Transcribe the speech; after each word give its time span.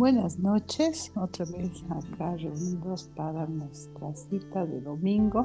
Buenas 0.00 0.38
noches, 0.38 1.12
otra 1.14 1.44
vez 1.44 1.84
acá 1.90 2.34
reunidos 2.34 3.10
para 3.14 3.44
nuestra 3.44 4.14
cita 4.14 4.64
de 4.64 4.80
domingo 4.80 5.44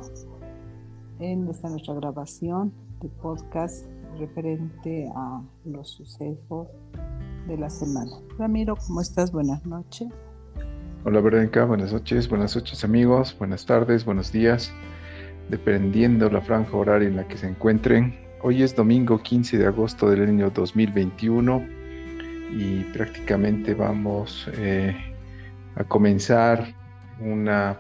en 1.20 1.50
esta 1.50 1.68
nuestra 1.68 1.94
grabación 1.96 2.72
de 3.02 3.10
podcast 3.22 3.86
referente 4.18 5.12
a 5.14 5.42
los 5.66 5.90
sucesos 5.90 6.70
de 7.50 7.58
la 7.58 7.70
semana. 7.70 8.10
Ramiro, 8.38 8.78
¿cómo 8.78 9.02
estás? 9.02 9.30
Buenas 9.34 9.66
noches. 9.66 10.08
Hola 11.04 11.20
Verónica, 11.20 11.66
buenas 11.66 11.92
noches, 11.92 12.30
buenas 12.30 12.56
noches 12.56 12.82
amigos, 12.86 13.36
buenas 13.38 13.66
tardes, 13.66 14.06
buenos 14.06 14.32
días, 14.32 14.72
dependiendo 15.50 16.30
la 16.30 16.40
franja 16.40 16.78
horaria 16.78 17.10
en 17.10 17.18
la 17.18 17.28
que 17.28 17.36
se 17.36 17.50
encuentren. 17.50 18.18
Hoy 18.42 18.64
es 18.64 18.74
domingo 18.74 19.22
15 19.22 19.58
de 19.58 19.68
agosto 19.68 20.10
del 20.10 20.24
año 20.30 20.50
2021 20.50 21.85
y 22.52 22.84
prácticamente 22.94 23.74
vamos 23.74 24.50
eh, 24.58 24.96
a 25.76 25.84
comenzar 25.84 26.74
una 27.20 27.80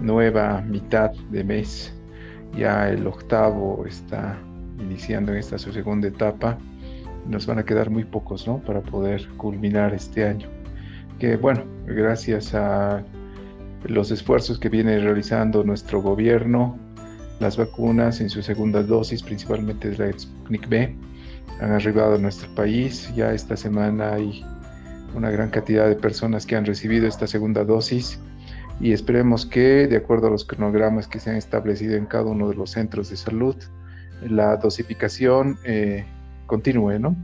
nueva 0.00 0.60
mitad 0.62 1.10
de 1.30 1.44
mes. 1.44 1.94
Ya 2.56 2.88
el 2.88 3.06
octavo 3.06 3.84
está 3.86 4.38
iniciando 4.78 5.32
en 5.32 5.38
esta 5.38 5.58
su 5.58 5.72
segunda 5.72 6.08
etapa. 6.08 6.58
Nos 7.26 7.46
van 7.46 7.58
a 7.58 7.64
quedar 7.64 7.90
muy 7.90 8.04
pocos, 8.04 8.46
¿no? 8.46 8.58
Para 8.58 8.80
poder 8.80 9.28
culminar 9.36 9.92
este 9.92 10.24
año. 10.24 10.48
Que 11.18 11.36
bueno, 11.36 11.64
gracias 11.86 12.54
a 12.54 13.02
los 13.84 14.10
esfuerzos 14.10 14.58
que 14.58 14.68
viene 14.68 14.98
realizando 14.98 15.62
nuestro 15.62 16.00
gobierno, 16.00 16.78
las 17.40 17.56
vacunas 17.56 18.20
en 18.20 18.30
su 18.30 18.42
segunda 18.42 18.82
dosis, 18.82 19.22
principalmente 19.22 19.90
de 19.90 19.98
la 19.98 20.18
Sputnik 20.18 20.68
B, 20.68 20.96
han 21.60 21.72
arribado 21.72 22.14
a 22.14 22.18
nuestro 22.18 22.52
país. 22.54 23.12
Ya 23.14 23.32
esta 23.32 23.56
semana 23.56 24.14
hay 24.14 24.44
una 25.14 25.30
gran 25.30 25.50
cantidad 25.50 25.88
de 25.88 25.96
personas 25.96 26.46
que 26.46 26.56
han 26.56 26.64
recibido 26.64 27.06
esta 27.06 27.26
segunda 27.26 27.64
dosis 27.64 28.18
y 28.80 28.92
esperemos 28.92 29.44
que, 29.46 29.86
de 29.86 29.96
acuerdo 29.96 30.28
a 30.28 30.30
los 30.30 30.44
cronogramas 30.44 31.08
que 31.08 31.18
se 31.18 31.30
han 31.30 31.36
establecido 31.36 31.96
en 31.96 32.06
cada 32.06 32.24
uno 32.24 32.48
de 32.48 32.54
los 32.54 32.70
centros 32.70 33.10
de 33.10 33.16
salud, 33.16 33.56
la 34.22 34.56
dosificación 34.56 35.58
eh, 35.64 36.04
continúe, 36.46 36.98
¿no? 36.98 37.16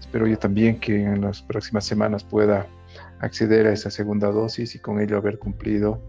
Espero 0.00 0.26
yo 0.26 0.38
también 0.38 0.78
que 0.78 1.02
en 1.02 1.20
las 1.20 1.42
próximas 1.42 1.84
semanas 1.84 2.24
pueda 2.24 2.66
acceder 3.20 3.66
a 3.66 3.72
esa 3.72 3.90
segunda 3.90 4.30
dosis 4.30 4.74
y 4.74 4.78
con 4.78 5.00
ello 5.00 5.16
haber 5.16 5.38
cumplido 5.38 6.00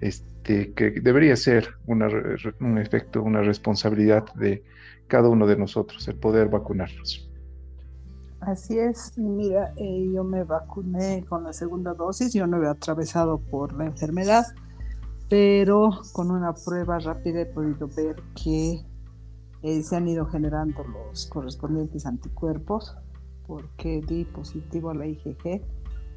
este, 0.00 0.72
que 0.72 0.90
debería 0.90 1.36
ser 1.36 1.76
un 1.86 2.78
efecto, 2.78 3.22
una 3.22 3.42
responsabilidad 3.42 4.24
de 4.34 4.64
cada 5.12 5.28
uno 5.28 5.46
de 5.46 5.58
nosotros, 5.58 6.08
el 6.08 6.16
poder 6.16 6.48
vacunarnos. 6.48 7.30
Así 8.40 8.78
es, 8.78 9.12
mira, 9.18 9.74
eh, 9.76 10.10
yo 10.10 10.24
me 10.24 10.42
vacuné 10.42 11.22
con 11.28 11.44
la 11.44 11.52
segunda 11.52 11.92
dosis, 11.92 12.32
yo 12.32 12.46
no 12.46 12.62
he 12.62 12.66
atravesado 12.66 13.38
por 13.38 13.74
la 13.74 13.84
enfermedad, 13.84 14.46
pero 15.28 15.90
con 16.14 16.30
una 16.30 16.54
prueba 16.54 16.98
rápida 16.98 17.42
he 17.42 17.46
podido 17.46 17.88
ver 17.94 18.16
que 18.42 18.80
eh, 19.62 19.82
se 19.82 19.96
han 19.96 20.08
ido 20.08 20.24
generando 20.24 20.82
los 20.82 21.26
correspondientes 21.26 22.06
anticuerpos 22.06 22.96
porque 23.46 24.00
di 24.08 24.24
positivo 24.24 24.88
a 24.88 24.94
la 24.94 25.06
IgG 25.06 25.62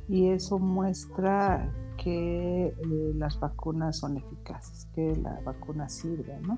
y 0.08 0.30
eso 0.30 0.58
muestra 0.58 1.70
que 2.02 2.68
eh, 2.68 3.12
las 3.16 3.42
vacunas 3.42 3.98
son 4.00 4.16
eficaces, 4.18 4.88
que 4.96 5.18
la 5.18 5.42
vacuna 5.44 5.90
sirve, 5.90 6.40
¿no? 6.48 6.58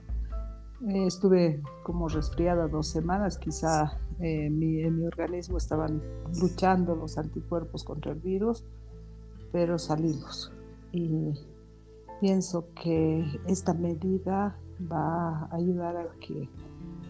Eh, 0.86 1.08
estuve 1.08 1.64
como 1.84 2.08
resfriada 2.08 2.68
dos 2.68 2.88
semanas, 2.88 3.38
quizá 3.38 4.00
eh, 4.20 4.50
mi, 4.50 4.82
en 4.82 5.00
mi 5.00 5.06
organismo 5.08 5.58
estaban 5.58 6.02
luchando 6.40 6.96
los 6.96 7.18
anticuerpos 7.18 7.84
contra 7.84 8.12
el 8.12 8.20
virus, 8.20 8.64
pero 9.52 9.80
salimos. 9.80 10.52
Y 10.92 11.34
pienso 12.22 12.68
que 12.76 13.26
esta 13.48 13.74
medida 13.74 14.56
va 14.92 15.46
a 15.46 15.56
ayudar 15.56 15.98
a 15.98 16.08
que 16.20 16.48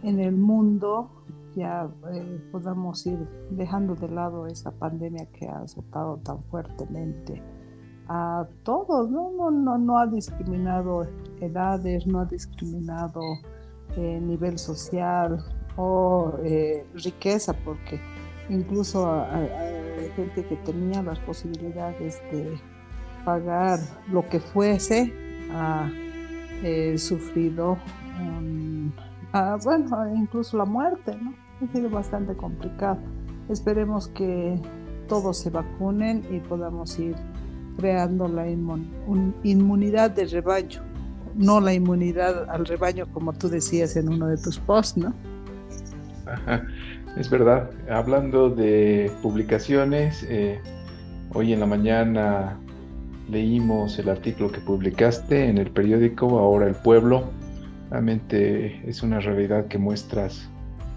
en 0.04 0.20
el 0.20 0.38
mundo 0.38 1.10
ya 1.56 1.90
eh, 2.14 2.42
podamos 2.52 3.06
ir 3.06 3.18
dejando 3.52 3.96
de 3.96 4.08
lado 4.08 4.48
esta 4.48 4.72
pandemia 4.72 5.26
que 5.32 5.48
ha 5.48 5.60
azotado 5.60 6.18
tan 6.18 6.42
fuertemente 6.44 7.42
a 8.08 8.48
todos, 8.64 9.10
¿no? 9.10 9.32
No, 9.32 9.52
no, 9.52 9.78
no 9.78 10.00
ha 10.00 10.08
discriminado 10.08 11.06
edades, 11.42 12.08
no 12.08 12.22
ha 12.22 12.26
discriminado 12.26 13.20
eh, 13.96 14.20
nivel 14.22 14.58
social 14.58 15.44
o 15.76 16.34
eh, 16.44 16.86
riqueza, 16.94 17.54
porque 17.54 18.00
incluso 18.50 19.10
hay 19.10 20.10
gente 20.16 20.46
que 20.46 20.56
tenía 20.58 21.02
las 21.04 21.20
posibilidades 21.20 22.22
de 22.32 22.60
pagar 23.26 23.80
lo 24.12 24.28
que 24.28 24.40
fuese 24.40 25.14
ha 25.52 25.90
eh, 26.64 26.98
sufrido, 26.98 27.78
bueno, 29.64 30.16
incluso 30.16 30.58
la 30.58 30.66
muerte. 30.66 31.18
Ha 31.62 31.74
sido 31.74 31.90
bastante 31.90 32.36
complicado. 32.36 33.00
Esperemos 33.50 34.08
que 34.10 34.60
todos 35.08 35.38
se 35.38 35.50
vacunen 35.50 36.24
y 36.30 36.40
podamos 36.40 36.98
ir 37.00 37.16
creando 37.78 38.28
la 38.28 38.48
inmunidad 38.50 40.12
de 40.12 40.26
rebaño 40.26 40.87
no 41.38 41.62
la 41.62 41.74
inmunidad 41.74 42.50
al 42.50 42.66
rebaño, 42.66 43.06
como 43.14 43.34
tú 43.34 43.50
decías 43.50 43.96
en 43.96 44.10
uno 44.10 44.28
de 44.28 44.38
tus 44.38 44.60
posts, 44.60 44.98
¿no? 44.98 45.14
es 47.18 47.30
verdad. 47.30 47.70
Hablando 47.90 48.50
de 48.50 49.12
publicaciones, 49.22 50.26
eh, 50.30 50.60
hoy 51.34 51.54
en 51.54 51.60
la 51.60 51.66
mañana 51.66 52.58
leímos 53.30 54.00
el 54.00 54.10
artículo 54.10 54.52
que 54.52 54.60
publicaste 54.60 55.50
en 55.50 55.58
el 55.58 55.72
periódico 55.72 56.40
Ahora 56.40 56.68
el 56.68 56.76
Pueblo. 56.76 57.30
Realmente 57.92 58.82
es 58.88 59.04
una 59.04 59.20
realidad 59.20 59.68
que 59.68 59.78
muestras 59.78 60.50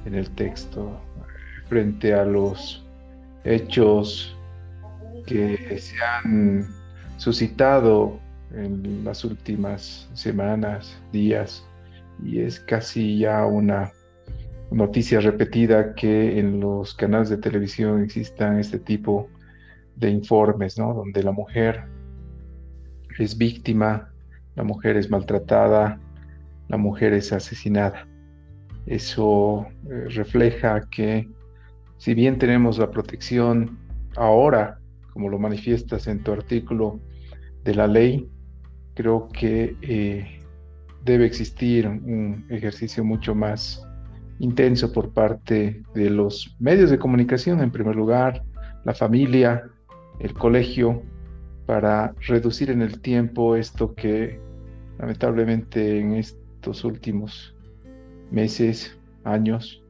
en 0.04 0.14
el 0.14 0.30
texto 0.30 1.00
frente 1.68 2.14
a 2.14 2.24
los 2.24 2.84
hechos 3.44 4.36
que 5.26 5.78
se 5.78 5.94
han 6.02 6.66
suscitado 7.16 8.18
en 8.54 9.04
las 9.04 9.24
últimas 9.24 10.08
semanas, 10.14 11.00
días, 11.12 11.66
y 12.22 12.40
es 12.40 12.60
casi 12.60 13.18
ya 13.18 13.46
una 13.46 13.92
noticia 14.70 15.20
repetida 15.20 15.94
que 15.94 16.38
en 16.38 16.60
los 16.60 16.94
canales 16.94 17.28
de 17.28 17.38
televisión 17.38 18.02
existan 18.02 18.58
este 18.58 18.78
tipo 18.78 19.28
de 19.96 20.10
informes, 20.10 20.78
¿no? 20.78 20.94
Donde 20.94 21.22
la 21.22 21.32
mujer 21.32 21.84
es 23.18 23.36
víctima, 23.36 24.10
la 24.54 24.62
mujer 24.62 24.96
es 24.96 25.10
maltratada, 25.10 25.98
la 26.68 26.76
mujer 26.76 27.12
es 27.14 27.32
asesinada. 27.32 28.06
Eso 28.86 29.66
eh, 29.88 30.06
refleja 30.08 30.88
que 30.90 31.28
si 31.98 32.14
bien 32.14 32.38
tenemos 32.38 32.78
la 32.78 32.90
protección 32.90 33.78
ahora, 34.16 34.78
como 35.12 35.28
lo 35.28 35.38
manifiestas 35.38 36.06
en 36.06 36.22
tu 36.22 36.32
artículo, 36.32 37.00
de 37.64 37.74
la 37.74 37.86
ley, 37.86 38.28
creo 39.00 39.28
que 39.28 39.76
eh, 39.80 40.40
debe 41.06 41.24
existir 41.24 41.88
un 41.88 42.44
ejercicio 42.50 43.02
mucho 43.02 43.34
más 43.34 43.86
intenso 44.40 44.92
por 44.92 45.14
parte 45.14 45.82
de 45.94 46.10
los 46.10 46.54
medios 46.58 46.90
de 46.90 46.98
comunicación, 46.98 47.62
en 47.62 47.70
primer 47.70 47.96
lugar, 47.96 48.42
la 48.84 48.92
familia, 48.92 49.64
el 50.18 50.34
colegio, 50.34 51.02
para 51.64 52.14
reducir 52.26 52.70
en 52.70 52.82
el 52.82 53.00
tiempo 53.00 53.56
esto 53.56 53.94
que 53.94 54.38
lamentablemente 54.98 56.00
en 56.00 56.16
estos 56.16 56.84
últimos 56.84 57.54
meses, 58.30 58.98
años, 59.24 59.82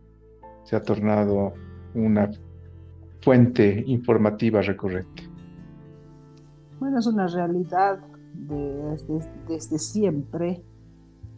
se 0.62 0.76
ha 0.76 0.82
tornado 0.82 1.54
una 1.94 2.30
fuente 3.22 3.82
informativa 3.88 4.62
recurrente. 4.62 5.28
Bueno, 6.78 7.00
es 7.00 7.06
una 7.06 7.26
realidad 7.26 7.98
desde, 8.46 9.78
siempre 9.78 10.62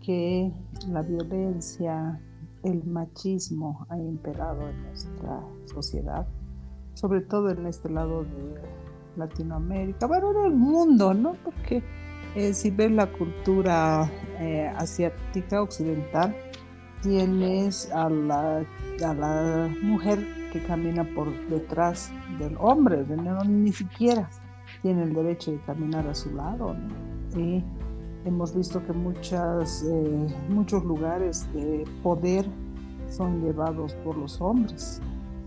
que 0.00 0.52
la 0.88 1.02
violencia, 1.02 2.20
el 2.62 2.84
machismo 2.84 3.86
ha 3.88 3.98
imperado 3.98 4.68
en 4.68 4.82
nuestra 4.82 5.40
sociedad, 5.66 6.26
sobre 6.94 7.20
todo 7.22 7.50
en 7.50 7.66
este 7.66 7.88
lado 7.88 8.24
de 8.24 8.60
Latinoamérica, 9.16 10.06
bueno, 10.06 10.30
en 10.30 10.52
el 10.52 10.58
mundo, 10.58 11.14
¿no? 11.14 11.34
Porque 11.44 11.82
eh, 12.34 12.54
si 12.54 12.70
ves 12.70 12.90
la 12.90 13.10
cultura 13.12 14.10
eh, 14.38 14.72
asiática 14.76 15.62
occidental, 15.62 16.34
tienes 17.02 17.90
a 17.90 18.08
la, 18.08 18.64
a 19.04 19.14
la 19.14 19.74
mujer 19.82 20.18
que 20.52 20.62
camina 20.64 21.04
por 21.14 21.32
detrás 21.48 22.12
del 22.38 22.56
hombre, 22.58 23.04
ni 23.46 23.72
siquiera 23.72 24.28
tiene 24.82 25.04
el 25.04 25.14
derecho 25.14 25.52
de 25.52 25.58
caminar 25.60 26.06
a 26.08 26.14
su 26.14 26.34
lado. 26.34 26.76
Y 27.36 27.64
hemos 28.24 28.54
visto 28.54 28.84
que 28.84 28.92
muchas, 28.92 29.84
eh, 29.84 30.26
muchos 30.48 30.84
lugares 30.84 31.46
de 31.54 31.84
poder 32.02 32.44
son 33.08 33.42
llevados 33.42 33.94
por 34.04 34.16
los 34.16 34.40
hombres. 34.40 35.00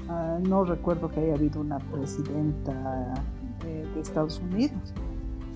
Ah, 0.07 0.39
no 0.41 0.63
recuerdo 0.63 1.09
que 1.09 1.19
haya 1.19 1.35
habido 1.35 1.61
una 1.61 1.79
presidenta 1.79 3.13
eh, 3.65 3.85
de 3.93 4.01
Estados 4.01 4.39
Unidos. 4.39 4.93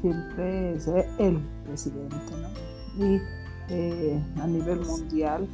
Siempre 0.01 0.75
es 0.75 0.87
el 0.87 1.39
presidente, 1.65 2.15
¿no? 2.41 3.05
Y 3.05 3.21
eh, 3.69 4.21
a 4.41 4.47
nivel 4.47 4.79
mundial, 4.81 5.47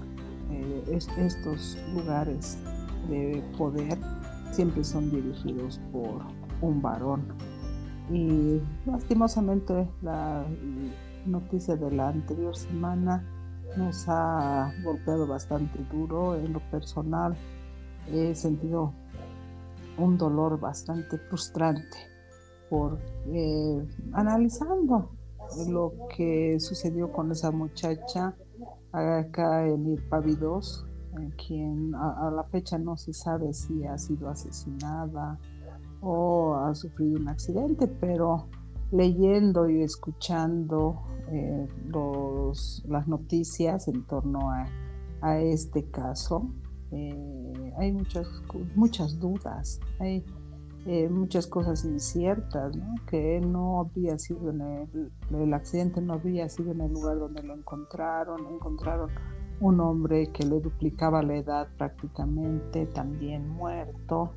estos 0.88 1.78
lugares 1.94 2.58
de 3.10 3.44
poder 3.58 3.98
siempre 4.52 4.84
son 4.84 5.10
dirigidos 5.12 5.82
por 5.92 6.22
un 6.62 6.82
varón. 6.82 7.24
Y 8.12 8.62
lastimosamente 8.86 9.88
la 10.02 10.46
noticia 11.26 11.76
de 11.76 11.92
la 11.92 12.10
anterior 12.10 12.56
semana 12.56 13.24
nos 13.78 14.06
ha 14.08 14.72
golpeado 14.84 15.28
bastante 15.28 15.80
duro 15.92 16.36
en 16.36 16.54
lo 16.54 16.60
personal. 16.72 17.36
He 18.12 18.36
sentido 18.36 18.94
un 19.98 20.18
dolor 20.18 20.60
bastante 20.60 21.18
frustrante 21.18 21.98
por 22.70 23.00
eh, 23.28 23.88
analizando 24.14 25.12
lo 25.70 25.94
que 26.16 26.60
sucedió 26.60 27.12
con 27.12 27.32
esa 27.32 27.52
muchacha 27.52 28.36
acá 28.92 29.68
en 29.68 29.94
Irpavi 29.94 30.36
2, 30.36 30.86
quien 31.46 31.94
a, 31.96 32.32
la 32.32 32.44
fecha 32.46 32.78
no 32.78 32.98
se 32.98 33.14
sabe 33.14 33.54
si 33.54 33.86
ha 33.86 33.98
sido 33.98 34.30
asesinada 34.30 35.38
o 36.02 36.56
ha 36.56 36.74
sufrido 36.76 37.20
un 37.20 37.28
accidente, 37.28 37.88
pero 37.88 38.48
leyendo 38.92 39.70
y 39.70 39.82
escuchando 39.82 41.02
eh, 41.32 41.68
los, 41.88 42.84
las 42.88 43.08
noticias 43.08 43.88
en 43.88 44.06
torno 44.06 44.52
a, 44.52 44.68
este 45.40 45.90
caso, 45.90 46.48
eh, 46.92 47.74
hay 47.80 47.92
muchas, 47.92 48.28
muchas 48.76 49.20
dudas, 49.20 49.80
hay 50.00 50.24
eh, 50.86 51.10
muchas 51.10 51.48
cosas 51.48 51.84
inciertas, 51.84 52.78
que 53.08 53.42
no 53.42 53.80
había 53.80 54.20
sido 54.20 54.52
en 54.52 54.62
el, 54.62 55.12
el 55.32 55.54
accidente 55.56 56.00
no 56.00 56.14
había 56.14 56.48
sido 56.48 56.74
en 56.74 56.82
el 56.82 56.94
lugar 56.94 57.18
donde 57.18 57.42
lo 57.42 57.56
encontraron, 57.56 58.46
encontraron 58.46 59.10
un 59.62 59.80
hombre 59.80 60.28
que 60.32 60.46
le 60.46 60.60
duplicaba 60.60 61.24
la 61.24 61.38
edad 61.38 61.68
prácticamente, 61.76 62.86
también 62.86 63.50
muerto, 63.50 64.32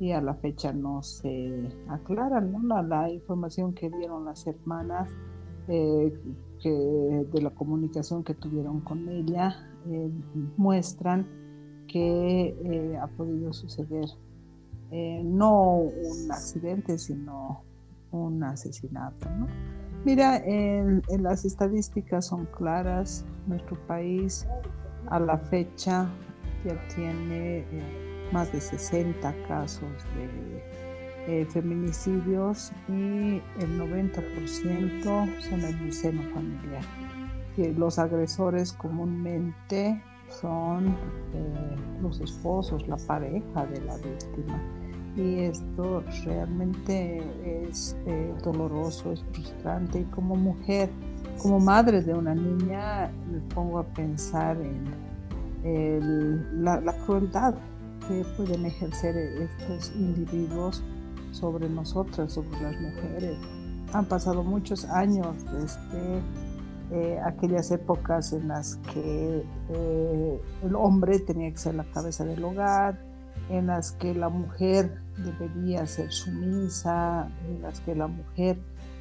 y 0.00 0.12
a 0.12 0.20
la 0.20 0.34
fecha 0.34 0.72
no 0.72 1.02
se 1.02 1.68
aclara 1.88 2.40
la, 2.40 3.10
información 3.10 3.74
que 3.74 3.90
dieron 3.90 4.24
las 4.24 4.46
hermanas 4.46 5.10
eh, 5.66 6.16
que 6.62 6.70
de 6.70 7.42
la 7.42 7.50
comunicación 7.50 8.22
que 8.24 8.34
tuvieron 8.34 8.80
con 8.80 9.08
ella 9.08 9.68
eh, 9.88 10.10
muestran 10.56 11.26
que 11.88 12.56
eh, 12.64 12.96
ha 12.96 13.06
podido 13.08 13.52
suceder 13.52 14.06
no 14.90 15.74
un 15.80 16.32
accidente 16.32 16.96
sino 16.96 17.62
un 18.10 18.42
asesinato 18.42 19.28
mira 20.04 20.38
en, 20.38 21.02
las 21.18 21.44
estadísticas 21.44 22.26
son 22.26 22.46
claras 22.46 23.26
nuestro 23.46 23.76
país 23.86 24.48
a 25.08 25.20
la 25.20 25.36
fecha 25.36 26.08
ya 26.64 26.88
tiene 26.94 28.07
más 28.32 28.52
de 28.52 28.60
60 28.60 29.34
casos 29.46 29.88
de 30.14 30.62
eh, 31.28 31.44
feminicidios 31.44 32.72
y 32.88 33.42
el 33.60 33.78
90% 33.78 35.02
son 35.42 35.60
en 35.60 35.78
el 35.84 35.92
seno 35.92 36.22
familiar. 36.32 36.82
Los 37.76 37.98
agresores 37.98 38.72
comúnmente 38.72 40.00
son 40.40 40.86
eh, 41.34 41.76
los 42.00 42.20
esposos, 42.20 42.88
la 42.88 42.96
pareja 42.96 43.66
de 43.66 43.80
la 43.82 43.96
víctima. 43.96 44.58
Y 45.16 45.40
esto 45.40 46.02
realmente 46.24 47.20
es 47.68 47.94
eh, 48.06 48.32
doloroso, 48.42 49.12
es 49.12 49.22
frustrante. 49.32 50.00
Y 50.00 50.04
como 50.04 50.34
mujer, 50.34 50.88
como 51.42 51.60
madre 51.60 52.00
de 52.00 52.14
una 52.14 52.34
niña, 52.34 53.10
me 53.30 53.40
pongo 53.54 53.80
a 53.80 53.84
pensar 53.84 54.56
en 55.62 56.64
la 56.64 56.96
crueldad 57.04 57.54
pueden 58.36 58.66
ejercer 58.66 59.16
estos 59.16 59.92
individuos 59.96 60.82
sobre 61.32 61.68
nosotras, 61.68 62.32
sobre 62.32 62.60
las 62.60 62.80
mujeres. 62.80 63.38
Han 63.92 64.06
pasado 64.06 64.42
muchos 64.42 64.84
años 64.86 65.36
desde 65.44 66.22
eh, 66.90 67.20
aquellas 67.24 67.70
épocas 67.70 68.32
en 68.32 68.48
las 68.48 68.76
que 68.92 69.44
eh, 69.70 70.42
el 70.64 70.74
hombre 70.74 71.18
tenía 71.20 71.50
que 71.50 71.58
ser 71.58 71.74
la 71.74 71.84
cabeza 71.84 72.24
del 72.24 72.42
hogar, 72.44 72.98
en 73.50 73.66
las 73.66 73.92
que 73.92 74.14
la 74.14 74.28
mujer 74.28 75.00
debería 75.16 75.86
ser 75.86 76.12
sumisa, 76.12 77.30
en 77.46 77.62
las 77.62 77.80
que 77.80 77.94
la 77.94 78.06
mujer 78.06 78.58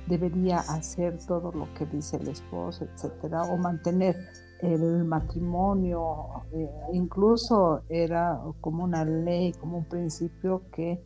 debería 0.07 0.59
hacer 0.59 1.17
todo 1.27 1.51
lo 1.51 1.73
que 1.73 1.85
dice 1.85 2.17
el 2.17 2.29
esposo, 2.29 2.85
etcétera, 2.85 3.43
o 3.43 3.57
mantener 3.57 4.15
el 4.61 5.05
matrimonio, 5.05 6.43
eh, 6.51 6.69
incluso 6.93 7.81
era 7.89 8.41
como 8.61 8.83
una 8.83 9.05
ley, 9.05 9.53
como 9.53 9.79
un 9.79 9.85
principio 9.85 10.63
que 10.71 11.01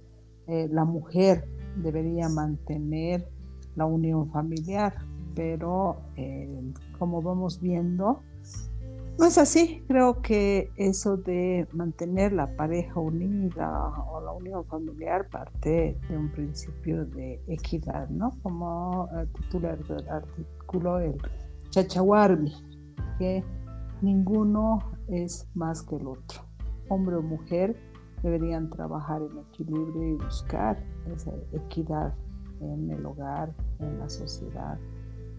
eh, 0.47 0.67
la 0.71 0.85
mujer 0.85 1.47
debería 1.77 2.29
mantener 2.29 3.27
la 3.75 3.85
unión 3.85 4.29
familiar, 4.29 4.93
pero 5.35 5.97
eh, 6.15 6.73
como 6.97 7.21
vamos 7.21 7.59
viendo, 7.61 8.21
no 9.17 9.25
es 9.25 9.37
así. 9.37 9.83
Creo 9.87 10.21
que 10.21 10.71
eso 10.77 11.17
de 11.17 11.67
mantener 11.73 12.33
la 12.33 12.55
pareja 12.55 12.99
unida 12.99 13.89
o 14.09 14.21
la 14.21 14.31
unión 14.31 14.65
familiar 14.65 15.29
parte 15.29 15.97
de 16.09 16.17
un 16.17 16.31
principio 16.31 17.05
de 17.05 17.41
equidad, 17.47 18.09
¿no? 18.09 18.33
Como 18.41 19.09
titular 19.33 19.77
del 19.85 20.09
artículo 20.09 20.99
el 20.99 21.15
Chachawarmi, 21.69 22.70
ninguno 24.01 24.79
es 25.07 25.47
más 25.53 25.83
que 25.83 25.95
el 25.95 26.07
otro. 26.07 26.41
Hombre 26.89 27.15
o 27.15 27.21
mujer 27.21 27.75
deberían 28.23 28.69
trabajar 28.69 29.21
en 29.21 29.37
equilibrio 29.37 30.07
y 30.09 30.13
buscar 30.13 30.83
esa 31.13 31.31
equidad 31.53 32.13
en 32.59 32.89
el 32.91 33.05
hogar, 33.05 33.53
en 33.79 33.99
la 33.99 34.09
sociedad 34.09 34.77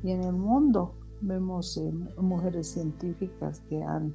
y 0.03 0.11
en 0.13 0.25
el 0.25 0.33
mundo. 0.33 0.95
Vemos 1.21 1.77
eh, 1.77 1.93
mujeres 2.19 2.69
científicas 2.69 3.61
que 3.69 3.83
han 3.83 4.15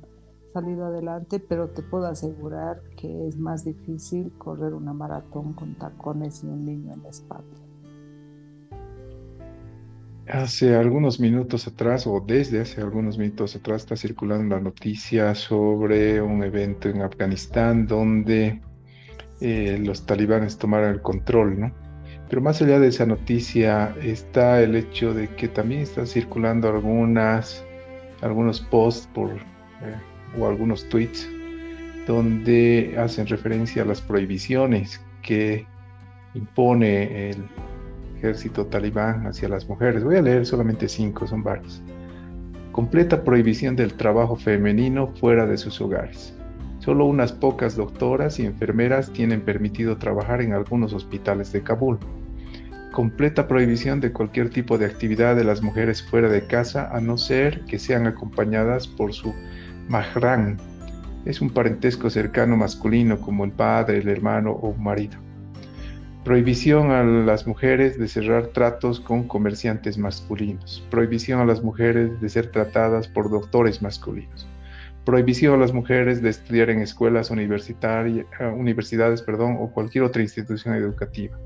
salido 0.53 0.85
adelante, 0.85 1.39
pero 1.39 1.69
te 1.69 1.83
puedo 1.83 2.07
asegurar 2.07 2.81
que 2.97 3.27
es 3.27 3.37
más 3.37 3.63
difícil 3.63 4.31
correr 4.37 4.73
una 4.73 4.93
maratón 4.93 5.53
con 5.53 5.75
tacones 5.75 6.43
y 6.43 6.47
un 6.47 6.65
niño 6.65 6.93
en 6.93 7.03
la 7.03 7.09
espalda. 7.09 7.66
Hace 10.29 10.75
algunos 10.75 11.21
minutos 11.21 11.67
atrás, 11.67 12.05
o 12.05 12.19
desde 12.19 12.59
hace 12.59 12.81
algunos 12.81 13.17
minutos 13.17 13.55
atrás, 13.55 13.83
está 13.83 13.95
circulando 13.95 14.55
la 14.55 14.61
noticia 14.61 15.33
sobre 15.33 16.21
un 16.21 16.43
evento 16.43 16.89
en 16.89 17.01
Afganistán 17.01 17.87
donde 17.87 18.59
eh, 19.39 19.81
los 19.81 20.05
talibanes 20.05 20.57
tomaron 20.57 20.89
el 20.89 21.01
control, 21.01 21.57
¿no? 21.57 21.71
Pero 22.29 22.41
más 22.41 22.61
allá 22.61 22.77
de 22.77 22.89
esa 22.89 23.05
noticia 23.05 23.95
está 24.03 24.61
el 24.61 24.75
hecho 24.75 25.13
de 25.13 25.29
que 25.29 25.47
también 25.47 25.81
están 25.81 26.07
circulando 26.07 26.67
algunas, 26.67 27.63
algunos 28.21 28.59
posts 28.59 29.07
por, 29.13 29.31
eh, 29.31 29.95
o 30.37 30.45
algunos 30.45 30.89
tweets 30.89 31.25
donde 32.05 32.95
hacen 32.97 33.27
referencia 33.27 33.83
a 33.83 33.85
las 33.85 34.01
prohibiciones 34.01 34.99
que 35.21 35.65
impone 36.33 37.29
el 37.29 37.47
ejército 38.17 38.65
talibán 38.65 39.27
hacia 39.27 39.49
las 39.49 39.67
mujeres. 39.69 40.03
Voy 40.03 40.17
a 40.17 40.21
leer 40.21 40.45
solamente 40.45 40.89
cinco, 40.89 41.27
son 41.27 41.43
varios. 41.43 41.81
Completa 42.71 43.23
prohibición 43.23 43.75
del 43.75 43.93
trabajo 43.93 44.35
femenino 44.35 45.07
fuera 45.19 45.45
de 45.45 45.57
sus 45.57 45.79
hogares. 45.81 46.33
Solo 46.79 47.05
unas 47.05 47.33
pocas 47.33 47.75
doctoras 47.75 48.39
y 48.39 48.45
enfermeras 48.45 49.11
tienen 49.11 49.41
permitido 49.41 49.97
trabajar 49.97 50.41
en 50.41 50.53
algunos 50.53 50.93
hospitales 50.93 51.51
de 51.51 51.61
Kabul. 51.61 51.97
Completa 52.91 53.47
prohibición 53.47 53.99
de 53.99 54.11
cualquier 54.11 54.49
tipo 54.49 54.77
de 54.77 54.85
actividad 54.85 55.35
de 55.35 55.43
las 55.43 55.61
mujeres 55.61 56.01
fuera 56.01 56.29
de 56.29 56.45
casa 56.47 56.89
a 56.95 57.01
no 57.01 57.17
ser 57.17 57.65
que 57.65 57.77
sean 57.77 58.07
acompañadas 58.07 58.87
por 58.87 59.13
su 59.13 59.33
mahram. 59.89 60.57
Es 61.25 61.41
un 61.41 61.49
parentesco 61.49 62.09
cercano 62.09 62.55
masculino 62.57 63.19
como 63.19 63.43
el 63.43 63.51
padre, 63.51 63.97
el 63.97 64.07
hermano 64.07 64.51
o 64.51 64.73
marido. 64.73 65.26
Prohibición 66.23 66.91
a 66.91 67.03
las 67.03 67.47
mujeres 67.47 67.97
de 67.97 68.07
cerrar 68.07 68.47
tratos 68.47 68.99
con 68.99 69.27
comerciantes 69.27 69.97
masculinos. 69.97 70.85
Prohibición 70.91 71.39
a 71.39 71.45
las 71.45 71.63
mujeres 71.63 72.19
de 72.19 72.29
ser 72.29 72.51
tratadas 72.51 73.07
por 73.07 73.29
doctores 73.29 73.81
masculinos. 73.81 74.47
Prohibición 75.05 75.53
a 75.53 75.57
las 75.57 75.71
mujeres 75.71 76.21
de 76.21 76.29
estudiar 76.29 76.69
en 76.69 76.81
escuelas 76.81 77.31
universitarias, 77.31 78.25
eh, 78.41 78.45
universidades 78.45 79.21
perdón, 79.21 79.55
o 79.59 79.71
cualquier 79.71 80.03
otra 80.03 80.21
institución 80.21 80.75
educativa. 80.75 81.37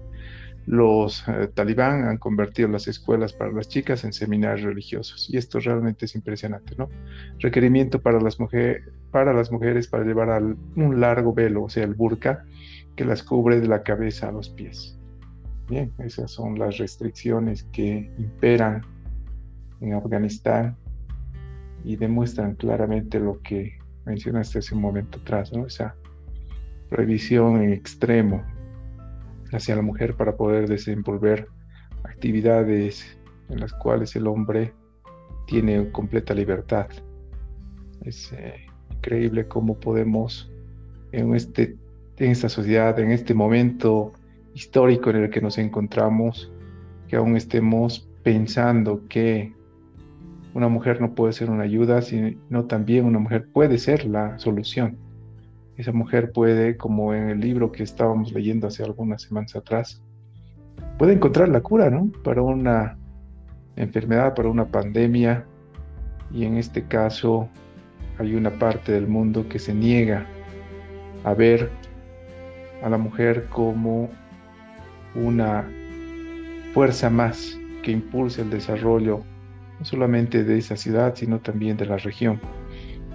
Los 0.65 1.27
eh, 1.27 1.47
talibán 1.53 2.05
han 2.05 2.17
convertido 2.17 2.67
las 2.69 2.87
escuelas 2.87 3.33
para 3.33 3.51
las 3.51 3.67
chicas 3.67 4.03
en 4.03 4.13
seminarios 4.13 4.63
religiosos 4.63 5.29
y 5.31 5.37
esto 5.37 5.59
realmente 5.59 6.05
es 6.05 6.15
impresionante, 6.15 6.75
¿no? 6.75 6.89
Requerimiento 7.39 8.01
para 8.01 8.19
las, 8.19 8.37
para 9.11 9.33
las 9.33 9.51
mujeres 9.51 9.87
para 9.87 10.05
llevar 10.05 10.41
un 10.75 10.99
largo 10.99 11.33
velo, 11.33 11.63
o 11.63 11.69
sea, 11.69 11.83
el 11.83 11.93
burka, 11.93 12.45
que 12.95 13.05
las 13.05 13.23
cubre 13.23 13.59
de 13.59 13.67
la 13.67 13.83
cabeza 13.83 14.29
a 14.29 14.31
los 14.31 14.49
pies. 14.49 14.97
también. 15.65 15.91
Esas 15.99 16.31
son 16.31 16.59
las 16.59 16.77
restricciones 16.77 17.63
que 17.71 18.11
imperan 18.17 18.81
en 19.79 19.93
Afganistán 19.93 20.75
y 21.83 21.95
demuestran 21.95 22.55
claramente 22.55 23.19
lo 23.19 23.41
que 23.41 23.79
mencionaste 24.05 24.59
hace 24.59 24.75
un 24.75 24.81
momento 24.81 25.19
atrás, 25.19 25.51
¿no? 25.53 25.65
esa 25.65 25.95
prohibición 26.89 27.61
en 27.63 27.73
extremo 27.73 28.43
hacia 29.51 29.75
la 29.75 29.81
mujer 29.81 30.15
para 30.15 30.35
poder 30.35 30.67
desenvolver 30.67 31.47
actividades 32.03 33.17
en 33.49 33.59
las 33.59 33.73
cuales 33.73 34.15
el 34.15 34.27
hombre 34.27 34.73
tiene 35.47 35.91
completa 35.91 36.33
libertad. 36.33 36.87
Es 38.03 38.31
eh, 38.33 38.65
increíble 38.91 39.47
cómo 39.47 39.79
podemos 39.79 40.51
en, 41.11 41.35
este, 41.35 41.75
en 42.25 42.31
esta 42.31 42.49
sociedad, 42.49 42.97
en 42.99 43.11
este 43.11 43.33
momento 43.33 44.13
histórico 44.53 45.09
en 45.09 45.17
el 45.17 45.29
que 45.29 45.41
nos 45.41 45.57
encontramos, 45.57 46.51
que 47.07 47.15
aún 47.15 47.35
estemos 47.35 48.07
pensando 48.23 49.07
que 49.07 49.53
una 50.53 50.67
mujer 50.67 51.01
no 51.01 51.15
puede 51.15 51.33
ser 51.33 51.49
una 51.49 51.63
ayuda, 51.63 52.01
sino 52.01 52.65
también 52.65 53.05
una 53.05 53.19
mujer 53.19 53.47
puede 53.51 53.77
ser 53.77 54.05
la 54.05 54.37
solución. 54.37 54.97
Esa 55.77 55.93
mujer 55.93 56.31
puede, 56.31 56.77
como 56.77 57.13
en 57.13 57.29
el 57.29 57.39
libro 57.39 57.71
que 57.71 57.83
estábamos 57.83 58.33
leyendo 58.33 58.67
hace 58.67 58.83
algunas 58.83 59.23
semanas 59.23 59.55
atrás, 59.55 60.03
puede 60.99 61.13
encontrar 61.13 61.49
la 61.49 61.61
cura, 61.61 61.89
¿no? 61.89 62.11
Para 62.23 62.43
una 62.43 62.97
enfermedad, 63.77 64.35
para 64.35 64.49
una 64.49 64.65
pandemia. 64.65 65.45
Y 66.31 66.45
en 66.45 66.57
este 66.57 66.83
caso 66.83 67.49
hay 68.19 68.35
una 68.35 68.51
parte 68.51 68.91
del 68.91 69.07
mundo 69.07 69.47
que 69.49 69.57
se 69.57 69.73
niega 69.73 70.27
a 71.23 71.33
ver 71.33 71.69
a 72.81 72.89
la 72.89 72.97
mujer 72.97 73.47
como 73.49 74.09
una 75.15 75.67
fuerza 76.73 77.09
más 77.09 77.57
que 77.83 77.91
impulse 77.91 78.41
el 78.41 78.49
desarrollo 78.49 79.23
no 79.79 79.85
solamente 79.85 80.43
de 80.43 80.57
esa 80.57 80.75
ciudad, 80.75 81.15
sino 81.15 81.39
también 81.39 81.75
de 81.77 81.85
la 81.85 81.97
región, 81.97 82.39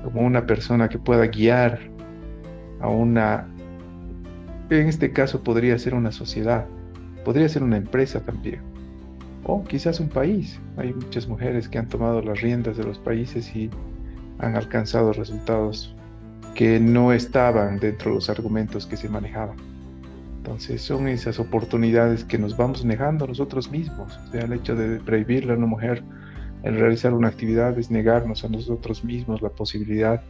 como 0.02 0.22
una 0.22 0.46
persona 0.46 0.88
que 0.88 0.98
pueda 0.98 1.26
guiar 1.28 1.78
a 2.80 2.88
una, 2.88 3.48
en 4.70 4.88
este 4.88 5.12
caso 5.12 5.42
podría 5.42 5.78
ser 5.78 5.94
una 5.94 6.12
sociedad, 6.12 6.66
podría 7.24 7.48
ser 7.48 7.62
una 7.62 7.76
empresa 7.76 8.20
también, 8.20 8.60
o 9.44 9.64
quizás 9.64 10.00
un 10.00 10.08
país. 10.08 10.60
Hay 10.76 10.92
muchas 10.92 11.28
mujeres 11.28 11.68
que 11.68 11.78
han 11.78 11.88
tomado 11.88 12.20
las 12.20 12.40
riendas 12.40 12.76
de 12.76 12.84
los 12.84 12.98
países 12.98 13.54
y 13.54 13.70
han 14.40 14.56
alcanzado 14.56 15.12
resultados 15.12 15.95
que 16.56 16.80
no 16.80 17.12
estaban 17.12 17.78
dentro 17.78 18.10
de 18.10 18.14
los 18.16 18.30
argumentos 18.30 18.86
que 18.86 18.96
se 18.96 19.08
manejaban. 19.08 19.56
Entonces 20.38 20.80
son 20.80 21.06
esas 21.06 21.38
oportunidades 21.38 22.24
que 22.24 22.38
nos 22.38 22.56
vamos 22.56 22.84
negando 22.84 23.26
nosotros 23.26 23.70
mismos. 23.70 24.16
O 24.16 24.30
sea, 24.30 24.42
el 24.42 24.52
hecho 24.54 24.74
de 24.74 24.98
prohibirle 25.00 25.52
a 25.52 25.56
una 25.56 25.66
mujer 25.66 26.02
el 26.62 26.80
realizar 26.80 27.12
una 27.14 27.28
actividad 27.28 27.78
es 27.78 27.90
negarnos 27.90 28.44
a 28.44 28.48
nosotros 28.48 29.04
mismos 29.04 29.42
la 29.42 29.50
posibilidad 29.50 30.22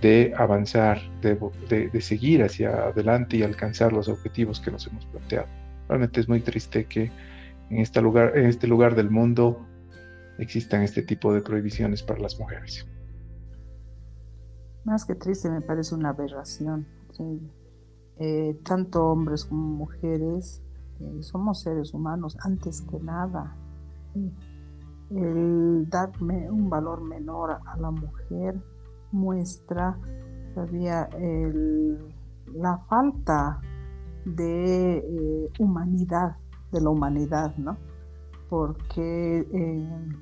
de 0.00 0.32
avanzar, 0.36 1.00
de, 1.20 2.00
seguir 2.00 2.42
hacia 2.42 2.70
adelante 2.70 3.36
y 3.36 3.42
alcanzar 3.42 3.92
los 3.92 4.08
objetivos 4.08 4.60
que 4.60 4.70
nos 4.70 4.86
hemos 4.86 5.04
planteado. 5.06 5.46
Realmente 5.88 6.20
es 6.20 6.28
muy 6.28 6.40
triste 6.40 6.86
que 6.86 7.10
en 7.70 7.78
este 7.78 8.00
lugar 8.66 8.94
del 8.94 9.10
mundo 9.10 9.66
existan 10.38 10.82
este 10.82 11.02
tipo 11.02 11.34
de 11.34 11.42
prohibiciones 11.42 12.02
para 12.02 12.20
las 12.20 12.38
mujeres. 12.38 12.86
Más 14.84 15.04
que 15.04 15.14
triste, 15.14 15.50
me 15.50 15.60
parece 15.60 15.94
una 15.94 16.10
aberración. 16.10 16.86
Eh, 18.20 18.58
tanto 18.64 19.06
hombres 19.06 19.44
como 19.44 19.62
mujeres 19.62 20.62
eh, 21.00 21.22
somos 21.22 21.60
seres 21.60 21.94
humanos 21.94 22.36
antes 22.42 22.82
que 22.82 22.98
nada. 22.98 23.56
El 25.10 25.88
darme 25.88 26.50
un 26.50 26.68
valor 26.68 27.02
menor 27.02 27.58
a 27.64 27.76
la 27.78 27.90
mujer 27.90 28.60
muestra 29.12 29.98
todavía 30.54 31.08
la 32.54 32.78
falta 32.88 33.60
de 34.24 34.98
eh, 34.98 35.52
humanidad, 35.60 36.36
de 36.72 36.80
la 36.80 36.90
humanidad, 36.90 37.56
¿no? 37.56 37.76
Porque 38.50 39.46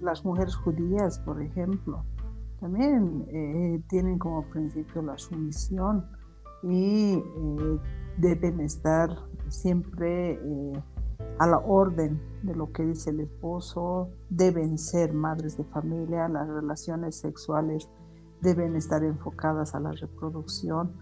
las 0.01 0.25
mujeres 0.25 0.57
judías, 0.57 1.21
por 1.21 1.41
ejemplo, 1.41 2.05
también 2.61 3.27
eh, 3.29 3.83
tienen 3.89 4.19
como 4.19 4.49
principio 4.49 5.03
la 5.03 5.19
sumisión 5.19 6.07
y 6.63 7.15
eh, 7.15 7.81
deben 8.19 8.61
estar 8.61 9.11
siempre 9.49 10.33
eh, 10.33 10.83
a 11.39 11.47
la 11.47 11.59
orden 11.59 12.21
de 12.43 12.55
lo 12.55 12.73
que 12.73 12.85
dice 12.85 13.11
el 13.11 13.21
esposo, 13.21 14.09
deben 14.31 14.79
ser 14.79 15.13
madres 15.13 15.57
de 15.57 15.65
familia, 15.65 16.29
las 16.29 16.49
relaciones 16.49 17.17
sexuales 17.17 17.91
deben 18.41 18.77
estar 18.77 19.03
enfocadas 19.03 19.75
a 19.75 19.81
la 19.81 19.93
reproducción. 19.93 20.93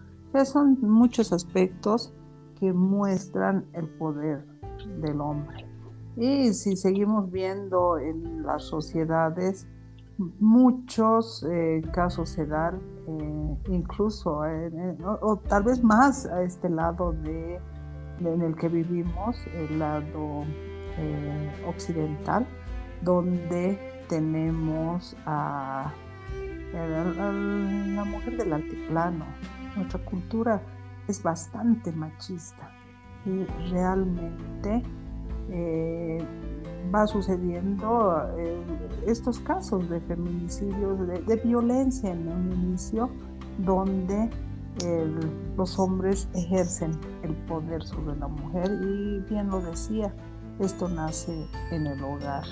Son 0.43 0.77
muchos 0.81 1.31
aspectos 1.31 2.13
que 2.59 2.73
muestran 2.73 3.65
el 3.73 3.87
poder 3.97 4.45
del 5.01 5.21
hombre. 5.21 5.65
Y 6.17 6.53
si 6.53 6.75
seguimos 6.75 7.31
viendo 7.31 7.97
en 7.97 8.43
las 8.43 8.63
sociedades, 8.63 9.67
muchos 10.17 11.45
eh, 11.49 11.81
casos 11.93 12.29
se 12.29 12.45
dan, 12.45 12.79
eh, 13.07 13.57
incluso, 13.69 14.41
o, 15.21 15.37
tal 15.37 15.63
vez 15.63 15.83
más 15.83 16.25
a 16.25 16.43
este 16.43 16.69
lado 16.69 17.11
de, 17.11 17.59
en 18.19 18.41
el 18.41 18.55
que 18.55 18.69
vivimos, 18.69 19.35
el 19.53 19.79
lado 19.79 20.43
eh, 20.97 21.51
occidental, 21.67 22.47
donde 23.01 23.77
tenemos 24.07 25.15
a, 25.25 25.91
la 26.73 28.03
mujer 28.03 28.35
del 28.37 28.51
altiplano. 28.51 29.25
Nuestra 29.77 30.03
cultura 30.03 30.61
es 31.07 31.23
bastante 31.23 31.91
machista 31.93 32.69
y 33.25 33.45
realmente 33.71 34.83
va 36.93 37.07
sucediendo 37.07 38.21
eh, 38.37 38.57
estos 39.07 39.39
casos 39.39 39.89
de 39.89 39.99
feminicidios, 40.01 41.07
de, 41.07 41.35
violencia 41.43 42.11
en 42.11 42.27
un 42.27 42.51
inicio, 42.51 43.09
donde 43.59 44.29
los 45.55 45.79
hombres 45.79 46.27
ejercen 46.33 46.91
el 47.23 47.33
poder 47.45 47.81
sobre 47.83 48.17
la 48.17 48.27
mujer. 48.27 48.69
Y 48.81 49.19
bien 49.29 49.49
lo 49.49 49.61
decía, 49.61 50.13
esto 50.59 50.87
nace 50.87 51.47
en 51.71 51.87
el 51.87 52.03
hogar, 52.03 52.43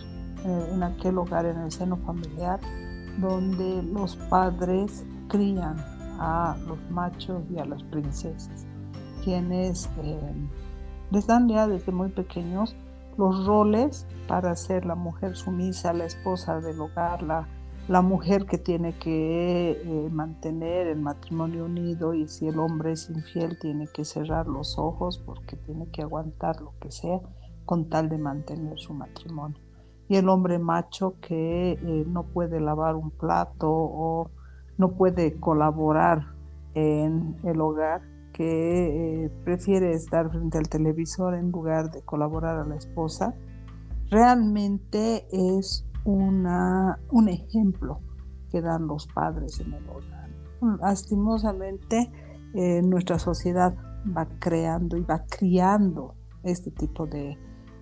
eh, 0.45 0.69
en 0.73 0.83
aquel 0.83 1.17
hogar, 1.17 1.45
en 1.45 1.57
el 1.57 1.71
seno 1.71 1.97
familiar, 1.97 2.59
donde 3.19 3.83
los 3.83 4.15
padres 4.29 5.05
crían 5.27 5.77
a 6.19 6.57
los 6.67 6.77
machos 6.89 7.43
y 7.49 7.59
a 7.59 7.65
las 7.65 7.83
princesas, 7.83 8.65
quienes 9.23 9.89
eh, 10.03 10.33
les 11.11 11.27
dan 11.27 11.47
ya 11.47 11.67
desde 11.67 11.91
muy 11.91 12.09
pequeños 12.09 12.75
los 13.17 13.45
roles 13.45 14.07
para 14.27 14.55
ser 14.55 14.85
la 14.85 14.95
mujer 14.95 15.35
sumisa, 15.35 15.93
la 15.93 16.05
esposa 16.05 16.59
del 16.59 16.79
hogar, 16.79 17.23
la, 17.23 17.47
la 17.87 18.01
mujer 18.01 18.45
que 18.45 18.57
tiene 18.57 18.93
que 18.93 19.71
eh, 19.71 20.09
mantener 20.11 20.87
el 20.87 20.99
matrimonio 20.99 21.65
unido 21.65 22.13
y 22.13 22.27
si 22.27 22.47
el 22.47 22.59
hombre 22.59 22.93
es 22.93 23.09
infiel 23.09 23.59
tiene 23.59 23.87
que 23.87 24.05
cerrar 24.05 24.47
los 24.47 24.77
ojos 24.77 25.21
porque 25.25 25.55
tiene 25.57 25.87
que 25.87 26.01
aguantar 26.01 26.61
lo 26.61 26.73
que 26.79 26.91
sea 26.91 27.19
con 27.65 27.89
tal 27.89 28.09
de 28.09 28.17
mantener 28.17 28.79
su 28.79 28.93
matrimonio. 28.93 29.59
Y 30.07 30.15
el 30.15 30.29
hombre 30.29 30.59
macho 30.59 31.15
que 31.21 31.71
eh, 31.71 32.05
no 32.07 32.23
puede 32.23 32.59
lavar 32.59 32.95
un 32.95 33.11
plato 33.11 33.69
o 33.69 34.29
no 34.77 34.91
puede 34.93 35.39
colaborar 35.39 36.33
en 36.73 37.37
el 37.43 37.61
hogar 37.61 38.01
que 38.33 39.25
eh, 39.25 39.29
prefiere 39.45 39.93
estar 39.93 40.29
frente 40.29 40.57
al 40.57 40.67
televisor 40.67 41.35
en 41.35 41.51
lugar 41.51 41.91
de 41.91 42.01
colaborar 42.01 42.57
a 42.57 42.65
la 42.65 42.75
esposa, 42.75 43.35
realmente 44.09 45.27
es 45.31 45.85
una, 46.03 46.99
un 47.11 47.29
ejemplo 47.29 48.01
que 48.49 48.61
dan 48.61 48.87
los 48.87 49.07
padres 49.07 49.59
en 49.59 49.73
el 49.73 49.87
hogar. 49.87 50.29
Lastimosamente, 50.81 52.11
eh, 52.53 52.81
nuestra 52.81 53.19
sociedad 53.19 53.75
va 54.15 54.27
creando 54.39 54.97
y 54.97 55.01
va 55.01 55.23
criando 55.29 56.15
este 56.43 56.71
tipo 56.71 57.05
de 57.05 57.37